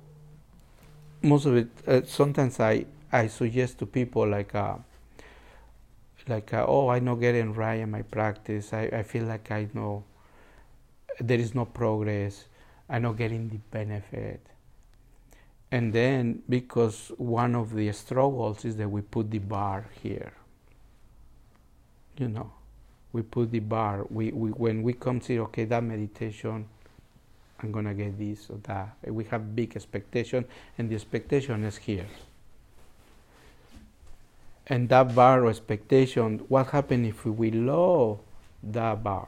most 1.22 1.46
of 1.46 1.58
it, 1.58 1.68
uh, 1.88 2.02
sometimes 2.06 2.60
I 2.60 2.86
I 3.12 3.28
suggest 3.28 3.80
to 3.80 3.86
people 3.86 4.28
like. 4.28 4.56
Uh, 4.56 4.78
like 6.28 6.54
uh, 6.54 6.66
oh 6.68 6.90
i'm 6.90 7.06
not 7.06 7.16
getting 7.16 7.54
right 7.54 7.80
in 7.80 7.90
my 7.90 8.04
practice 8.04 8.72
I, 8.72 8.84
I 8.94 9.04
feel 9.04 9.26
like 9.26 9.50
i 9.52 9.68
know 9.74 10.04
there 11.20 11.40
is 11.40 11.56
no 11.56 11.66
progress 11.66 12.46
i'm 12.88 13.02
not 13.02 13.18
getting 13.18 13.50
the 13.50 13.58
benefit 13.72 14.46
and 15.72 15.94
then 15.94 16.42
because 16.50 17.12
one 17.18 17.56
of 17.56 17.74
the 17.74 17.92
struggles 17.92 18.66
is 18.66 18.78
that 18.78 18.90
we 18.90 19.02
put 19.02 19.30
the 19.30 19.40
bar 19.40 19.86
here. 20.02 20.34
You 22.18 22.28
know 22.28 22.52
we 23.12 23.22
put 23.22 23.52
the 23.52 23.60
bar. 23.60 24.06
We, 24.10 24.32
we 24.32 24.52
when 24.52 24.84
we 24.84 24.94
come 24.94 25.20
to 25.22 25.38
okay 25.44 25.66
that 25.66 25.84
meditation 25.84 26.68
i'm 27.62 27.72
gonna 27.72 27.94
get 27.94 28.18
this 28.18 28.50
or 28.50 28.58
that. 28.64 28.96
We 29.06 29.26
have 29.26 29.56
big 29.56 29.76
expectation 29.76 30.46
and 30.78 30.90
the 30.90 30.96
expectation 30.96 31.64
is 31.64 31.78
here. 31.78 32.08
And 34.68 34.88
that 34.90 35.16
bar 35.16 35.44
of 35.44 35.50
expectation, 35.50 36.40
what 36.48 36.68
happens 36.68 37.10
if 37.10 37.26
we 37.26 37.50
lower 37.52 38.20
that 38.64 39.04
bar? 39.04 39.28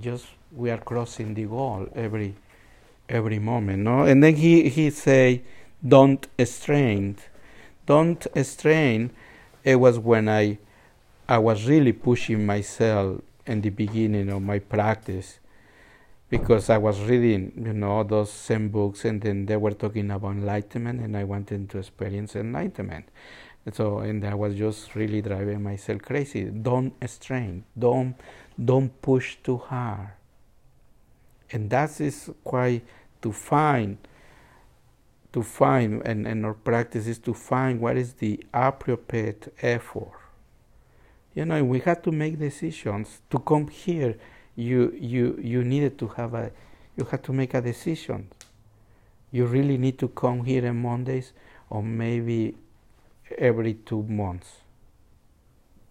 Just 0.00 0.26
we 0.50 0.70
are 0.70 0.78
crossing 0.78 1.34
the 1.34 1.44
goal 1.44 1.88
every 1.94 2.34
every 3.12 3.38
moment, 3.38 3.84
no? 3.84 4.02
And 4.02 4.22
then 4.22 4.34
he 4.34 4.68
he 4.68 4.90
say, 4.90 5.42
don't 5.86 6.26
strain, 6.44 7.16
don't 7.86 8.26
strain. 8.42 9.10
It 9.62 9.76
was 9.76 9.98
when 9.98 10.28
I 10.28 10.58
I 11.28 11.38
was 11.38 11.66
really 11.68 11.92
pushing 11.92 12.44
myself 12.44 13.20
in 13.46 13.60
the 13.60 13.70
beginning 13.70 14.28
of 14.30 14.42
my 14.42 14.58
practice 14.58 15.38
because 16.28 16.70
I 16.70 16.78
was 16.78 16.98
reading, 17.00 17.52
you 17.56 17.74
know, 17.74 18.02
those 18.02 18.32
same 18.32 18.70
books, 18.70 19.04
and 19.04 19.20
then 19.20 19.44
they 19.46 19.56
were 19.56 19.72
talking 19.72 20.10
about 20.10 20.32
enlightenment, 20.32 21.00
and 21.00 21.14
I 21.16 21.24
wanted 21.24 21.68
to 21.70 21.78
experience 21.78 22.34
enlightenment. 22.34 23.04
So 23.70 23.98
and 23.98 24.24
I 24.26 24.34
was 24.34 24.56
just 24.56 24.94
really 24.96 25.22
driving 25.22 25.62
myself 25.62 26.02
crazy. 26.02 26.44
Don't 26.44 26.94
strain. 27.06 27.64
Don't 27.78 28.16
don't 28.58 28.90
push 29.00 29.36
too 29.42 29.58
hard. 29.58 30.08
And 31.52 31.68
that 31.70 32.00
is 32.00 32.30
quite 32.42 32.82
to 33.22 33.32
find 33.32 33.98
to 35.32 35.42
find 35.42 36.02
and, 36.04 36.26
and 36.26 36.44
our 36.44 36.54
practice 36.54 37.06
is 37.06 37.18
to 37.20 37.34
find 37.34 37.80
what 37.80 37.96
is 37.96 38.14
the 38.14 38.44
appropriate 38.52 39.52
effort. 39.62 40.12
You 41.34 41.46
know, 41.46 41.64
we 41.64 41.80
had 41.80 42.04
to 42.04 42.12
make 42.12 42.38
decisions. 42.38 43.22
To 43.30 43.38
come 43.38 43.68
here, 43.68 44.16
you 44.54 44.92
you 45.00 45.38
you 45.42 45.64
needed 45.64 45.98
to 45.98 46.08
have 46.08 46.34
a 46.34 46.50
you 46.96 47.04
had 47.06 47.24
to 47.24 47.32
make 47.32 47.54
a 47.54 47.62
decision. 47.62 48.28
You 49.30 49.46
really 49.46 49.78
need 49.78 49.98
to 50.00 50.08
come 50.08 50.44
here 50.44 50.68
on 50.68 50.82
Mondays 50.82 51.32
or 51.70 51.82
maybe 51.82 52.54
every 53.38 53.74
two 53.74 54.02
months 54.02 54.56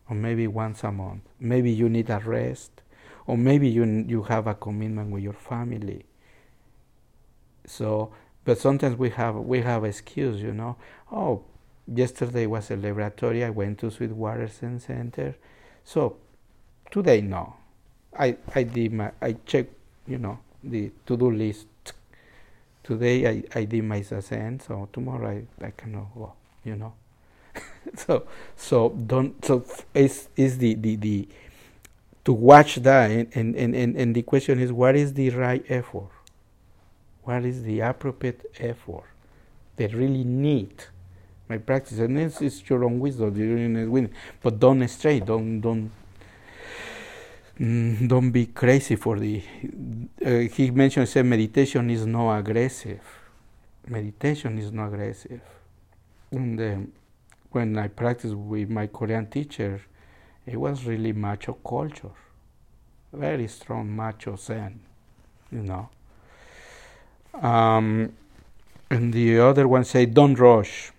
or 0.08 0.15
maybe 0.15 0.46
once 0.46 0.84
a 0.84 0.91
month. 0.91 1.24
Maybe 1.39 1.72
you 1.72 1.89
need 1.89 2.12
a 2.12 2.20
rest 2.20 2.84
or 3.26 3.36
maybe 3.36 3.67
you 3.67 3.86
you 4.08 4.22
have 4.24 4.46
a 4.46 4.54
commitment 4.54 5.10
with 5.10 5.24
your 5.24 5.34
family. 5.34 6.06
So, 7.72 8.12
but 8.44 8.58
sometimes 8.58 8.98
we 8.98 9.10
have 9.12 9.36
we 9.36 9.62
have 9.62 9.86
excuse, 9.86 10.42
you 10.42 10.54
know. 10.54 10.76
Oh, 11.12 11.44
yesterday 11.88 12.46
was 12.46 12.70
a 12.70 12.76
laboratory. 12.76 13.46
I 13.46 13.50
went 13.50 13.80
to 13.80 13.90
Sweetwater 13.90 14.50
Center, 14.50 15.36
so 15.86 16.18
today 16.92 17.22
no. 17.22 17.56
I 18.18 18.36
I 18.54 18.64
did 18.64 18.92
my 18.92 19.12
I 19.22 19.38
checked, 19.46 19.74
you 20.06 20.18
know, 20.18 20.40
the 20.62 20.92
to 21.06 21.16
do 21.16 21.32
list. 21.32 21.68
Today 22.84 23.28
I, 23.28 23.60
I 23.60 23.64
did 23.64 23.86
my 23.86 24.02
zazen, 24.02 24.62
so 24.62 24.90
tomorrow 24.92 25.30
I, 25.30 25.66
I 25.66 25.72
cannot 25.72 26.14
go, 26.14 26.34
you 26.66 26.76
know. 26.76 26.94
so 27.96 28.28
so 28.58 28.90
don't 28.90 29.46
so 29.46 29.64
is 29.94 30.28
is 30.36 30.58
the, 30.58 30.74
the 30.74 30.96
the 30.98 31.28
to 32.26 32.34
watch 32.34 32.76
that 32.76 33.10
and, 33.10 33.28
and, 33.34 33.56
and, 33.56 33.96
and 33.96 34.16
the 34.16 34.22
question 34.22 34.60
is 34.60 34.72
what 34.72 34.96
is 34.96 35.14
the 35.14 35.30
right 35.32 35.66
effort 35.70 36.10
what 37.24 37.46
is 37.46 37.64
the 37.64 37.80
appropriate 37.80 38.46
effort 38.60 39.04
they 39.76 39.88
really 39.88 40.24
need 40.24 40.84
my 41.50 41.58
practice 41.58 42.00
and 42.00 42.18
it's, 42.20 42.42
it's 42.42 42.70
your 42.70 42.84
own 42.84 43.00
wisdom 43.00 43.36
your 43.36 43.58
own 43.58 43.92
wisdom. 43.92 44.14
but 44.42 44.60
don't 44.60 44.88
stray 44.88 45.20
don't 45.20 45.62
don't 45.62 45.92
mm, 47.60 48.08
don't 48.08 48.32
be 48.32 48.46
crazy 48.48 48.96
for 48.96 49.20
the 49.20 49.42
uh, 50.26 50.40
he 50.40 50.72
mentioned 50.72 51.08
said 51.08 51.26
meditation 51.26 51.90
is 51.90 52.06
not 52.06 52.38
aggressive 52.38 53.02
meditation 53.88 54.58
is 54.58 54.72
not 54.72 54.88
aggressive 54.88 55.42
and 56.32 56.60
um, 56.62 56.92
when 57.52 57.78
I 57.78 57.90
practiced 57.90 58.36
with 58.36 58.70
my 58.70 58.88
Korean 58.88 59.28
teacher, 59.28 59.82
it 60.46 60.56
was 60.56 60.86
really 60.86 61.12
macho 61.12 61.54
culture, 61.54 62.12
very 63.12 63.48
strong 63.48 63.94
macho 63.94 64.38
zen, 64.38 64.80
you 65.52 65.64
know. 65.64 65.90
Um, 67.34 68.13
and 68.89 69.13
the 69.13 69.39
other 69.39 69.67
one 69.67 69.84
say, 69.86 70.06
don't 70.06 70.36
rush. 70.36 70.91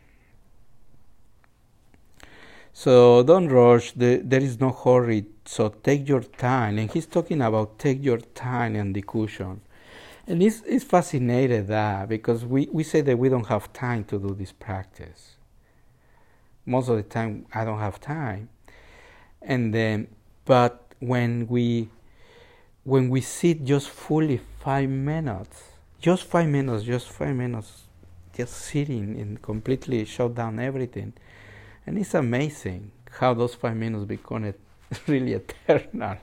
So 2.73 3.23
don't 3.23 3.49
rush. 3.49 3.93
The, 3.93 4.23
there 4.25 4.41
is 4.41 4.61
no 4.61 4.71
hurry. 4.71 5.27
So 5.45 5.69
take 5.69 6.09
your 6.09 6.23
time. 6.23 6.79
And 6.79 6.91
he's 6.91 7.07
talking 7.07 7.43
about 7.43 7.79
take 7.79 8.03
your 8.03 8.19
time 8.19 8.77
and 8.77 8.95
the 8.95 9.03
cushion. 9.03 9.61
And 10.27 10.43
it's, 10.43 10.63
it's 10.67 10.85
fascinated 10.85 11.67
that 11.69 12.09
because 12.09 12.45
we, 12.45 12.69
we 12.73 12.83
say 12.83 13.01
that 13.03 13.19
we 13.19 13.29
don't 13.29 13.47
have 13.47 13.73
time 13.73 14.05
to 14.05 14.19
do 14.19 14.35
this 14.35 14.53
practice 14.53 15.33
most 16.67 16.89
of 16.89 16.97
the 16.97 17.03
time 17.03 17.47
I 17.53 17.65
don't 17.65 17.79
have 17.79 18.01
time. 18.01 18.49
And 19.41 19.75
then, 19.75 20.09
but 20.45 20.95
when 21.01 21.47
we 21.49 21.89
when 22.85 23.11
we 23.11 23.21
sit 23.21 23.65
just 23.65 23.89
fully 23.89 24.41
five 24.61 24.89
minutes, 24.89 25.63
just 26.03 26.25
five 26.25 26.49
minutes, 26.49 26.85
just 26.85 27.09
five 27.09 27.35
minutes, 27.35 27.85
just 28.37 28.55
sitting 28.55 29.19
and 29.21 29.41
completely 29.41 30.05
shut 30.05 30.35
down 30.35 30.59
everything, 30.59 31.15
and 31.87 31.97
it's 31.97 32.15
amazing 32.15 32.91
how 33.19 33.33
those 33.33 33.55
five 33.55 33.77
minutes 33.77 34.05
become 34.05 34.45
it 34.45 34.61
really 35.07 35.33
eternal. 35.35 36.19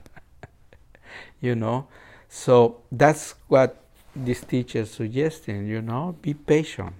you 1.40 1.54
know, 1.56 1.88
so 2.28 2.82
that's 2.92 3.34
what 3.48 3.82
this 4.14 4.42
teacher 4.42 4.80
is 4.80 4.90
suggesting. 4.92 5.66
You 5.66 5.82
know, 5.82 6.14
be 6.22 6.34
patient, 6.34 6.94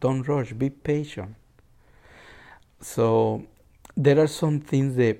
don't 0.00 0.22
rush, 0.28 0.52
be 0.52 0.70
patient 0.70 1.34
so 2.80 3.44
there 3.96 4.18
are 4.20 4.26
some 4.26 4.60
things 4.60 4.96
that 4.96 5.18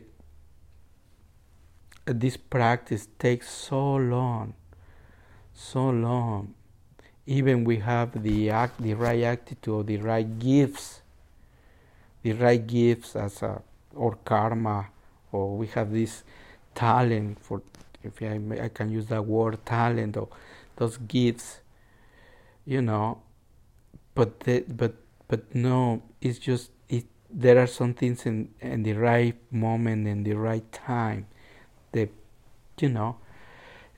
this 2.04 2.36
practice 2.36 3.08
takes 3.18 3.50
so 3.50 3.96
long, 3.96 4.54
so 5.52 5.90
long. 5.90 6.54
Even 7.26 7.64
we 7.64 7.78
have 7.78 8.22
the 8.22 8.50
act, 8.50 8.80
the 8.80 8.94
right 8.94 9.22
attitude, 9.22 9.88
the 9.88 9.96
right 9.98 10.38
gifts, 10.38 11.02
the 12.22 12.32
right 12.32 12.64
gifts 12.64 13.16
as 13.16 13.42
a 13.42 13.62
or 13.94 14.16
karma, 14.24 14.88
or 15.32 15.56
we 15.56 15.66
have 15.68 15.90
this 15.90 16.22
talent 16.74 17.38
for, 17.40 17.62
if 18.02 18.22
I, 18.22 18.40
I 18.64 18.68
can 18.68 18.90
use 18.90 19.06
that 19.06 19.24
word, 19.24 19.64
talent 19.64 20.16
or 20.16 20.28
those 20.76 20.98
gifts, 20.98 21.60
you 22.64 22.82
know. 22.82 23.22
But 24.14 24.40
the, 24.40 24.60
but 24.60 24.94
but 25.28 25.54
no, 25.54 26.02
it's 26.20 26.38
just 26.38 26.70
it. 26.88 27.06
there 27.30 27.58
are 27.58 27.66
some 27.66 27.94
things 27.94 28.26
in, 28.26 28.50
in 28.60 28.82
the 28.82 28.92
right 28.92 29.36
moment 29.50 30.06
and 30.06 30.24
the 30.24 30.34
right 30.34 30.70
time 30.72 31.26
that 31.92 32.10
you 32.80 32.88
know 32.88 33.16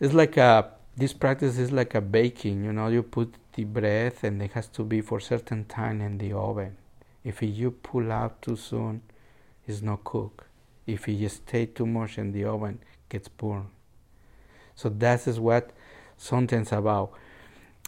it's 0.01 0.15
like 0.15 0.37
a 0.37 0.71
this 0.99 1.13
practice 1.13 1.59
is 1.59 1.71
like 1.73 1.95
a 1.95 2.01
baking 2.01 2.65
you 2.65 2.73
know 2.73 2.89
you 2.89 3.03
put 3.03 3.35
the 3.55 3.65
bread 3.65 4.13
and 4.23 4.43
it 4.43 4.53
has 4.53 4.67
to 4.67 4.83
be 4.85 5.01
for 5.01 5.21
certain 5.21 5.65
time 5.65 6.01
in 6.01 6.19
the 6.19 6.33
oven 6.33 6.77
if 7.25 7.41
you 7.43 7.71
pull 7.71 8.11
out 8.13 8.43
too 8.43 8.57
soon 8.57 9.01
it's 9.67 9.81
not 9.81 10.03
cooked 10.05 10.45
if 10.87 11.07
you 11.07 11.29
stay 11.29 11.67
too 11.67 11.87
much 11.87 12.19
in 12.19 12.33
the 12.33 12.45
oven 12.45 12.79
gets 13.09 13.29
burned 13.29 13.71
so 14.75 14.89
that 14.89 15.27
is 15.27 15.39
what 15.39 15.71
sometimes 16.17 16.73
about 16.73 17.13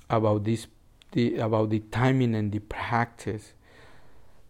about 0.09 0.45
this 0.45 0.67
the 1.13 1.37
about 1.39 1.69
the 1.71 1.81
timing 1.91 2.35
and 2.35 2.53
the 2.53 2.61
practice 2.61 3.53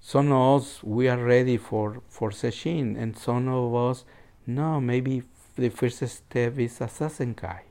some 0.02 0.32
of 0.32 0.62
us 0.62 0.82
we 0.82 1.08
are 1.08 1.22
ready 1.22 1.58
for 1.58 2.02
for 2.08 2.30
sesshin, 2.30 2.96
and 2.96 3.16
some 3.18 3.48
of 3.48 3.74
us 3.74 4.04
no. 4.46 4.80
Maybe 4.80 5.22
the 5.56 5.68
first 5.68 6.06
step 6.08 6.58
is 6.58 6.80
a 6.80 6.86
zazenkai. 6.86 7.69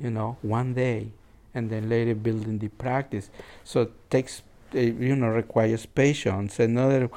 You 0.00 0.10
know, 0.10 0.36
one 0.42 0.74
day, 0.74 1.08
and 1.54 1.70
then 1.70 1.88
later 1.88 2.14
building 2.14 2.58
the 2.58 2.68
practice. 2.68 3.30
So 3.64 3.82
it 3.82 4.10
takes 4.10 4.42
uh, 4.74 4.78
you 4.78 5.16
know 5.16 5.28
requires 5.28 5.86
patience. 5.86 6.58
Another. 6.60 7.10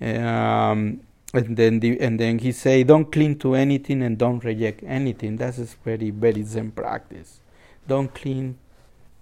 Um, 0.00 1.00
and 1.34 1.56
then 1.56 1.80
the, 1.80 1.98
and 1.98 2.20
then 2.20 2.38
he 2.40 2.52
say 2.52 2.82
don't 2.82 3.10
cling 3.10 3.38
to 3.38 3.54
anything 3.54 4.02
and 4.02 4.18
don't 4.18 4.44
reject 4.44 4.82
anything 4.82 5.36
that 5.36 5.56
is 5.56 5.76
very 5.82 6.10
very 6.10 6.42
zen 6.42 6.70
practice 6.72 7.40
don't 7.86 8.12
cling 8.12 8.58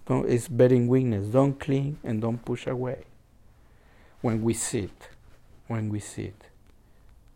don't, 0.06 0.28
it's 0.28 0.48
bearing 0.48 0.88
witness 0.88 1.28
don't 1.28 1.60
cling 1.60 1.98
and 2.02 2.20
don't 2.20 2.44
push 2.44 2.66
away 2.66 3.04
when 4.20 4.42
we 4.42 4.54
sit, 4.54 5.08
when 5.66 5.88
we 5.88 5.98
sit, 5.98 6.34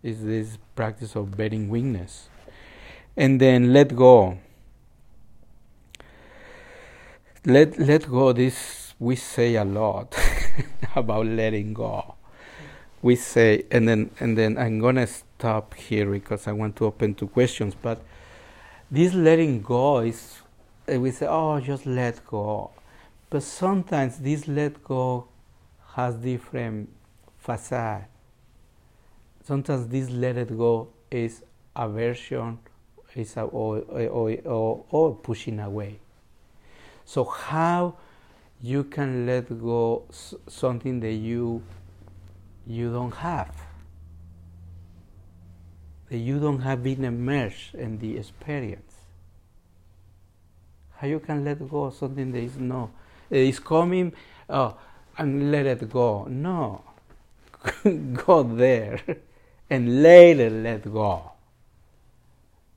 is 0.03 0.22
this 0.24 0.59
practice 0.74 1.16
of 1.16 1.37
bearing 1.37 1.68
witness. 1.68 2.29
And 3.16 3.40
then 3.40 3.72
let 3.72 3.94
go. 3.94 4.38
Let 7.46 7.78
let 7.78 8.09
go. 8.09 8.33
This 8.33 8.94
we 8.98 9.16
say 9.16 9.57
a 9.57 9.64
lot 9.66 10.16
about 10.96 11.26
letting 11.26 11.74
go. 11.74 12.14
We 13.02 13.16
say, 13.16 13.66
and 13.70 13.87
then 13.87 14.11
and 14.18 14.38
then 14.38 14.57
I'm 14.57 14.78
gonna 14.78 15.07
stop 15.07 15.74
here 15.74 16.07
because 16.07 16.46
I 16.48 16.52
want 16.52 16.76
to 16.76 16.87
open 16.87 17.14
to 17.16 17.26
questions. 17.26 17.74
But 17.74 18.00
this 18.90 19.12
letting 19.12 19.61
go 19.61 19.98
is, 19.98 20.40
eh, 20.88 20.96
we 20.96 21.11
say, 21.11 21.26
oh, 21.28 21.61
just 21.61 21.85
let 21.85 22.24
go. 22.24 22.70
But 23.28 23.42
sometimes 23.42 24.20
this 24.20 24.48
let 24.48 24.83
go 24.83 25.28
has 25.96 26.14
different 26.14 26.88
facade. 27.37 28.07
Sometimes 29.42 29.88
this 29.88 30.09
let 30.09 30.38
it 30.38 30.57
go 30.57 30.88
is 31.11 31.42
aversion, 31.76 32.59
is 33.14 33.37
a, 33.37 33.42
or, 33.42 33.80
or, 33.80 34.35
or, 34.46 34.85
or 34.88 35.14
pushing 35.16 35.61
away. 35.61 36.00
So 37.05 37.25
how 37.25 37.97
you 38.61 38.85
can 38.85 39.27
let 39.27 39.49
go 39.61 40.05
something 40.49 41.01
that 41.01 41.12
you 41.12 41.62
you 42.67 42.93
don't 42.93 43.14
have 43.14 43.55
that 46.09 46.17
you 46.17 46.40
don't 46.40 46.61
have 46.61 46.83
been 46.83 47.05
immersed 47.05 47.75
in 47.75 47.99
the 47.99 48.17
experience 48.17 48.95
how 50.97 51.07
you 51.07 51.21
can 51.21 51.45
let 51.45 51.59
go 51.69 51.85
of 51.85 51.95
something 51.95 52.33
that 52.33 52.38
is 52.38 52.57
no 52.57 52.90
is 53.29 53.59
coming 53.59 54.14
oh 54.49 54.75
and 55.19 55.53
let 55.53 55.67
it 55.67 55.90
go. 55.90 56.27
No. 56.29 56.83
go 58.12 58.43
there 58.43 59.01
and 59.71 60.03
later 60.03 60.51
let 60.51 60.93
go. 60.93 61.33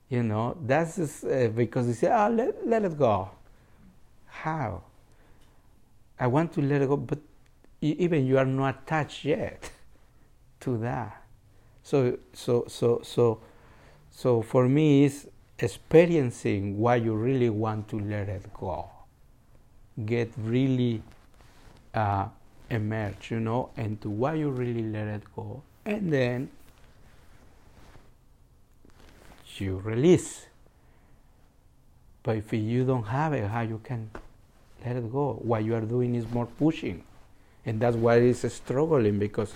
You 0.08 0.22
know, 0.22 0.56
that's 0.64 0.96
just, 0.96 1.24
uh, 1.24 1.48
because 1.48 1.86
you 1.86 1.92
say, 1.92 2.10
oh, 2.10 2.30
let, 2.30 2.66
let 2.66 2.84
it 2.84 2.96
go. 2.96 3.30
How? 4.42 4.82
I 6.18 6.28
want 6.28 6.52
to 6.52 6.62
let 6.62 6.80
it 6.82 6.88
go, 6.88 6.96
but 6.96 7.18
even 7.80 8.24
you 8.24 8.38
are 8.38 8.44
not 8.44 8.82
attached 8.82 9.24
yet 9.24 9.70
to 10.60 10.78
that. 10.78 11.24
So, 11.82 12.18
so, 12.32 12.64
so, 12.68 13.00
so, 13.02 13.40
so 14.12 14.42
for 14.42 14.68
me, 14.68 15.06
it's 15.06 15.26
experiencing 15.58 16.78
why 16.78 16.96
you 16.96 17.14
really 17.14 17.50
want 17.50 17.88
to 17.88 17.98
let 17.98 18.28
it 18.28 18.52
go. 18.54 18.88
Get 20.06 20.30
really 20.36 21.02
uh, 21.92 22.28
emerge, 22.70 23.32
you 23.32 23.40
know, 23.40 23.70
into 23.76 24.08
why 24.08 24.34
you 24.34 24.50
really 24.50 24.84
let 24.84 25.08
it 25.08 25.22
go, 25.34 25.62
and 25.84 26.12
then 26.12 26.50
you 29.56 29.78
release. 29.78 30.46
But 32.22 32.36
if 32.36 32.52
you 32.52 32.84
don't 32.84 33.06
have 33.06 33.32
it, 33.32 33.48
how 33.48 33.62
you 33.62 33.80
can 33.82 34.10
let 34.84 34.96
it 34.96 35.12
go? 35.12 35.38
What 35.42 35.64
you 35.64 35.74
are 35.74 35.80
doing 35.80 36.14
is 36.14 36.28
more 36.30 36.46
pushing, 36.46 37.04
and 37.66 37.80
that's 37.80 37.96
why 37.96 38.16
it's 38.16 38.52
struggling 38.52 39.18
because 39.18 39.52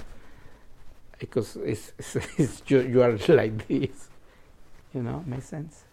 because 1.19 1.57
it's, 1.57 1.93
it's, 1.99 2.17
it's 2.39 2.63
you, 2.67 2.81
you 2.81 3.03
are 3.03 3.13
like 3.29 3.67
this. 3.69 4.09
You 4.93 5.03
know, 5.03 5.25
makes 5.27 5.47
sense. 5.47 5.85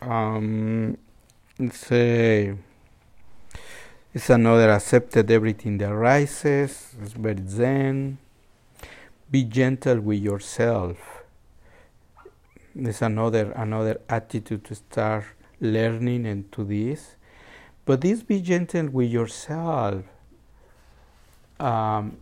Um, 0.00 0.96
say 1.72 2.54
it's 4.14 4.30
another 4.30 4.70
accepted 4.70 5.30
everything 5.30 5.78
that 5.78 5.90
arises. 5.90 6.94
It's 7.02 7.12
very 7.12 7.42
zen. 7.46 8.18
Be 9.30 9.44
gentle 9.44 10.00
with 10.00 10.20
yourself. 10.20 11.17
There's 12.80 13.02
another 13.02 13.50
another 13.52 14.00
attitude 14.08 14.64
to 14.66 14.74
start 14.76 15.24
learning 15.60 16.26
and 16.26 16.50
to 16.52 16.62
this. 16.62 17.16
But 17.84 18.02
this 18.02 18.22
be 18.22 18.40
gentle 18.40 18.88
with 18.88 19.10
yourself. 19.10 20.04
Um, 21.58 22.18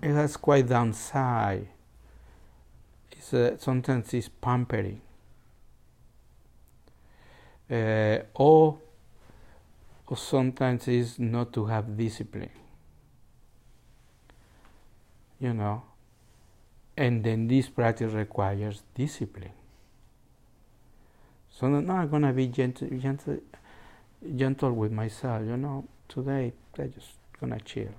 it 0.00 0.12
has 0.12 0.36
quite 0.36 0.68
downside. 0.68 1.66
It's 3.10 3.34
uh, 3.34 3.56
sometimes 3.58 4.14
it's 4.14 4.28
pampering. 4.28 5.00
Uh, 7.68 8.18
or, 8.34 8.78
or 10.06 10.16
sometimes 10.16 10.86
it's 10.86 11.18
not 11.18 11.52
to 11.54 11.64
have 11.64 11.96
discipline. 11.96 12.50
You 15.40 15.54
know, 15.54 15.82
and 16.96 17.24
then 17.24 17.48
this 17.48 17.68
practice 17.68 18.12
requires 18.12 18.82
discipline. 18.94 19.52
So 21.50 21.68
now 21.68 21.96
I'm 21.96 22.08
gonna 22.08 22.32
be 22.32 22.48
gentle, 22.48 22.88
gentle, 22.98 23.38
gentle 24.36 24.72
with 24.72 24.92
myself. 24.92 25.42
You 25.46 25.56
know, 25.56 25.84
today 26.08 26.52
I'm 26.78 26.92
just 26.92 27.12
gonna 27.40 27.60
chill 27.60 27.94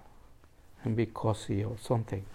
and 0.84 0.96
be 0.96 1.06
cozy 1.08 1.64
or 1.64 1.78
something. 1.80 2.26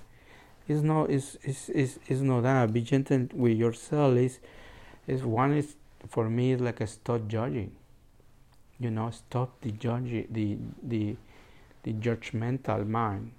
It's 0.66 0.82
not 0.82 1.10
it's, 1.10 1.36
it's, 1.42 1.68
it's, 1.70 1.98
it's 2.06 2.20
not 2.20 2.42
that. 2.42 2.72
Be 2.72 2.82
gentle 2.82 3.28
with 3.34 3.56
yourself 3.56 4.16
is 4.16 4.38
is 5.06 5.22
one 5.22 5.52
is 5.52 5.76
for 6.08 6.28
me 6.28 6.52
it's 6.52 6.62
like 6.62 6.80
a 6.80 6.86
stop 6.86 7.26
judging. 7.28 7.72
You 8.78 8.90
know, 8.90 9.10
stop 9.10 9.60
the 9.60 9.72
judging 9.72 10.28
the 10.30 10.56
the 10.82 11.16
the 11.82 11.92
judgmental 11.94 12.86
mind. 12.86 13.32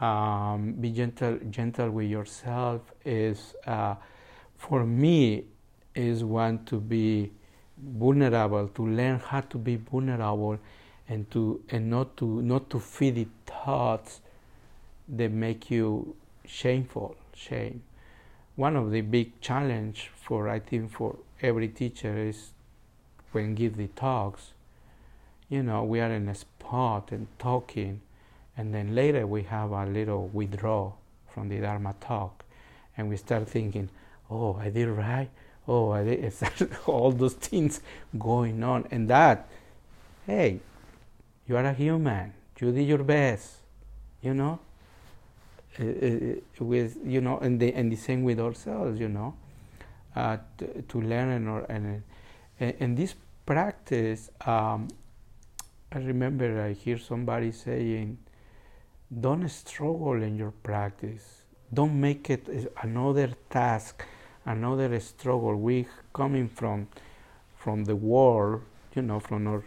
Um, 0.00 0.74
be 0.74 0.90
gentle 0.90 1.38
gentle 1.48 1.90
with 1.90 2.10
yourself 2.10 2.82
is 3.02 3.54
uh, 3.66 3.94
for 4.54 4.84
me 4.84 5.44
is 5.94 6.22
one 6.22 6.66
to 6.66 6.78
be 6.78 7.32
vulnerable 7.78 8.68
to 8.68 8.86
learn 8.86 9.18
how 9.18 9.40
to 9.40 9.56
be 9.56 9.76
vulnerable 9.76 10.58
and 11.08 11.30
to 11.30 11.62
and 11.70 11.88
not 11.88 12.14
to 12.18 12.42
not 12.42 12.68
to 12.68 12.78
feed 12.78 13.16
it 13.16 13.28
thoughts 13.46 14.20
that 15.08 15.30
make 15.32 15.70
you 15.70 16.14
shameful 16.44 17.16
shame. 17.34 17.82
One 18.54 18.76
of 18.76 18.90
the 18.90 19.00
big 19.00 19.40
challenge 19.40 20.10
for 20.14 20.48
i 20.48 20.58
think 20.58 20.90
for 20.90 21.16
every 21.40 21.68
teacher 21.68 22.18
is 22.18 22.50
when 23.32 23.54
give 23.54 23.78
the 23.78 23.88
talks. 23.88 24.52
You 25.48 25.62
know 25.62 25.84
we 25.84 26.00
are 26.00 26.12
in 26.12 26.28
a 26.28 26.34
spot 26.34 27.12
and 27.12 27.28
talking 27.38 28.02
and 28.56 28.74
then 28.74 28.94
later 28.94 29.26
we 29.26 29.42
have 29.42 29.70
a 29.70 29.86
little 29.86 30.28
withdraw 30.28 30.92
from 31.28 31.48
the 31.48 31.58
dharma 31.58 31.94
talk 32.00 32.44
and 32.96 33.08
we 33.08 33.16
start 33.16 33.48
thinking 33.48 33.88
oh 34.30 34.54
i 34.56 34.70
did 34.70 34.88
right 34.88 35.30
oh 35.68 35.90
i 35.90 36.02
did 36.02 36.32
all 36.86 37.12
those 37.12 37.34
things 37.34 37.80
going 38.18 38.62
on 38.62 38.86
and 38.90 39.08
that 39.08 39.48
hey 40.26 40.60
you 41.48 41.56
are 41.56 41.64
a 41.64 41.72
human. 41.72 42.32
You 42.60 42.72
did 42.72 42.88
your 42.88 43.04
best. 43.04 43.58
You 44.22 44.34
know. 44.34 44.58
Uh, 45.78 46.40
with 46.58 46.96
you 47.04 47.20
know, 47.20 47.38
and 47.38 47.60
the 47.60 47.72
and 47.72 47.92
the 47.92 47.96
same 47.96 48.24
with 48.24 48.40
ourselves. 48.40 48.98
You 48.98 49.08
know, 49.08 49.34
uh, 50.16 50.38
to, 50.58 50.82
to, 50.82 51.00
learn 51.00 51.28
and 51.28 51.48
or 51.48 51.66
and, 51.68 52.02
and 52.58 52.96
this 52.96 53.14
practice. 53.44 54.30
Um, 54.44 54.88
I 55.92 55.98
remember 55.98 56.60
I 56.60 56.72
hear 56.72 56.98
somebody 56.98 57.52
saying, 57.52 58.18
"Don't 59.08 59.48
struggle 59.48 60.22
in 60.22 60.36
your 60.36 60.52
practice. 60.62 61.42
Don't 61.72 62.00
make 62.00 62.30
it 62.30 62.48
eh, 62.48 62.64
another 62.82 63.30
task, 63.50 64.04
another 64.44 64.98
struggle." 65.00 65.56
We 65.56 65.86
coming 66.12 66.48
from 66.48 66.88
from 67.56 67.84
the 67.84 67.96
world, 67.96 68.62
you 68.94 69.02
know, 69.02 69.20
from 69.20 69.46
our 69.46 69.64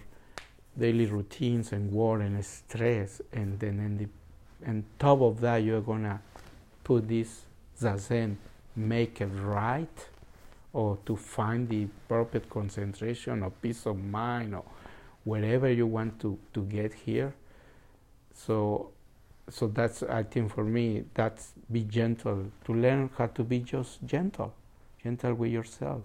daily 0.78 1.06
routines 1.06 1.74
and 1.74 1.92
work 1.92 2.22
and 2.22 2.44
stress, 2.46 3.22
and 3.34 3.60
then 3.60 3.80
in 3.80 3.98
the 3.98 4.08
and 4.66 4.84
top 4.98 5.22
of 5.22 5.40
that 5.42 5.58
you're 5.58 5.82
gonna 5.82 6.22
put 6.84 7.08
this 7.08 7.46
zazen, 7.80 8.36
make 8.76 9.22
it 9.22 9.28
right, 9.28 10.08
or 10.74 10.98
to 11.06 11.16
find 11.16 11.70
the 11.70 11.88
perfect 12.08 12.50
concentration 12.50 13.44
or 13.44 13.52
peace 13.52 13.86
of 13.86 13.98
mind 13.98 14.54
or 14.54 14.64
wherever 15.24 15.72
you 15.72 15.88
want 15.88 16.20
to, 16.20 16.38
to 16.54 16.64
get 16.64 16.94
here. 16.94 17.34
So 18.34 18.92
so 19.52 19.68
that's 19.68 20.04
I 20.04 20.24
think 20.24 20.54
for 20.54 20.64
me 20.64 21.06
that's 21.14 21.54
be 21.72 21.84
gentle. 21.84 22.52
To 22.66 22.74
learn 22.74 23.10
how 23.18 23.28
to 23.28 23.44
be 23.44 23.60
just 23.60 24.06
gentle, 24.06 24.54
gentle 25.04 25.34
with 25.34 25.52
yourself. 25.52 26.02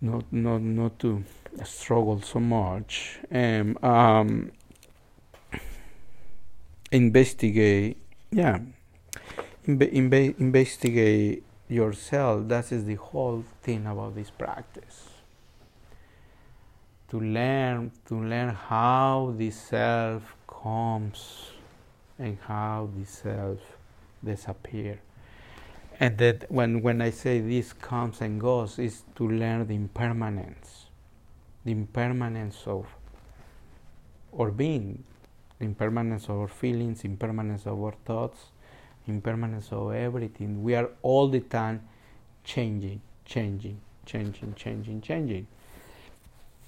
Not 0.00 0.32
not 0.32 0.62
not 0.62 0.98
to 1.00 1.24
struggle 1.64 2.20
so 2.22 2.40
much. 2.40 3.18
And 3.30 3.82
um, 3.84 4.52
investigate 6.90 7.96
yeah. 8.30 8.60
Inve- 9.66 9.92
inve- 9.92 10.40
investigate 10.40 11.44
yourself. 11.68 12.48
That 12.48 12.72
is 12.72 12.84
the 12.84 12.94
whole 12.94 13.44
thing 13.62 13.86
about 13.86 14.14
this 14.14 14.30
practice. 14.30 15.08
To 17.10 17.20
learn 17.20 17.90
to 18.06 18.14
learn 18.14 18.54
how 18.54 19.34
the 19.36 19.50
self 19.50 20.22
comes 20.46 21.50
and 22.20 22.38
how 22.46 22.88
the 22.96 23.04
self 23.04 23.58
disappears 24.24 24.98
and 26.00 26.16
that 26.16 26.50
when, 26.50 26.80
when 26.80 27.02
I 27.02 27.10
say 27.10 27.40
this 27.40 27.74
comes 27.74 28.22
and 28.22 28.40
goes, 28.40 28.78
is 28.78 29.02
to 29.16 29.28
learn 29.28 29.66
the 29.66 29.74
impermanence, 29.74 30.86
the 31.62 31.72
impermanence 31.72 32.62
of 32.66 32.86
our 34.36 34.50
being, 34.50 35.04
the 35.58 35.66
impermanence 35.66 36.24
of 36.24 36.38
our 36.38 36.48
feelings, 36.48 37.04
impermanence 37.04 37.66
of 37.66 37.78
our 37.78 37.92
thoughts, 38.06 38.46
impermanence 39.06 39.68
of 39.72 39.92
everything. 39.92 40.62
We 40.62 40.74
are 40.74 40.88
all 41.02 41.28
the 41.28 41.40
time 41.40 41.82
changing, 42.44 43.02
changing, 43.26 43.78
changing, 44.06 44.54
changing, 44.54 45.02
changing. 45.02 45.46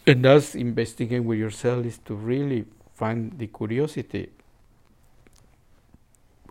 And 0.07 0.23
thus, 0.23 0.55
investigating 0.55 1.25
with 1.25 1.39
yourself 1.39 1.87
is 1.87 1.97
to 2.05 2.15
really 2.15 2.67
find 2.93 3.39
the 3.39 3.47
curiosity 3.47 4.29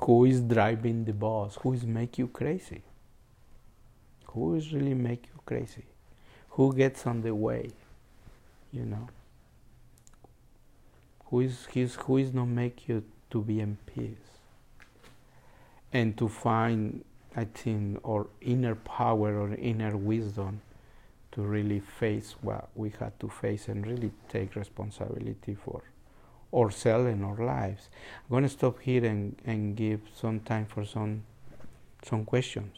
who 0.03 0.25
is 0.25 0.41
driving 0.41 1.05
the 1.05 1.13
bus? 1.13 1.57
Who 1.61 1.73
is 1.73 1.85
make 1.85 2.17
you 2.17 2.27
crazy? 2.27 2.81
Who 4.27 4.55
is 4.55 4.73
really 4.73 4.93
make 4.93 5.25
you 5.27 5.39
crazy? 5.45 5.85
Who 6.51 6.73
gets 6.75 7.05
on 7.05 7.21
the 7.21 7.35
way 7.35 7.71
you 8.71 8.85
know? 8.85 9.09
Who 11.25 11.41
is 11.41 11.65
his 11.67 11.95
who 11.95 12.17
is 12.17 12.33
not 12.33 12.47
make 12.47 12.87
you 12.87 13.03
to 13.29 13.41
be 13.41 13.59
in 13.59 13.77
peace? 13.85 14.39
And 15.93 16.17
to 16.17 16.27
find 16.27 17.03
i 17.35 17.45
think 17.45 17.99
our 18.05 18.27
inner 18.41 18.75
power 18.75 19.39
or 19.39 19.53
inner 19.55 19.95
wisdom 19.95 20.61
to 21.31 21.41
really 21.41 21.79
face 21.79 22.35
what 22.41 22.67
we 22.75 22.91
had 22.99 23.17
to 23.19 23.29
face 23.29 23.69
and 23.69 23.87
really 23.87 24.11
take 24.27 24.55
responsibility 24.55 25.55
for 25.55 25.81
ourselves 26.53 27.07
and 27.07 27.23
our 27.23 27.37
lives. 27.37 27.89
I'm 28.23 28.29
going 28.29 28.43
to 28.43 28.49
stop 28.49 28.79
here 28.81 29.05
and, 29.05 29.35
and 29.45 29.75
give 29.75 30.01
some 30.13 30.39
time 30.39 30.65
for 30.65 30.85
some 30.85 31.23
some 32.03 32.25
questions. 32.25 32.77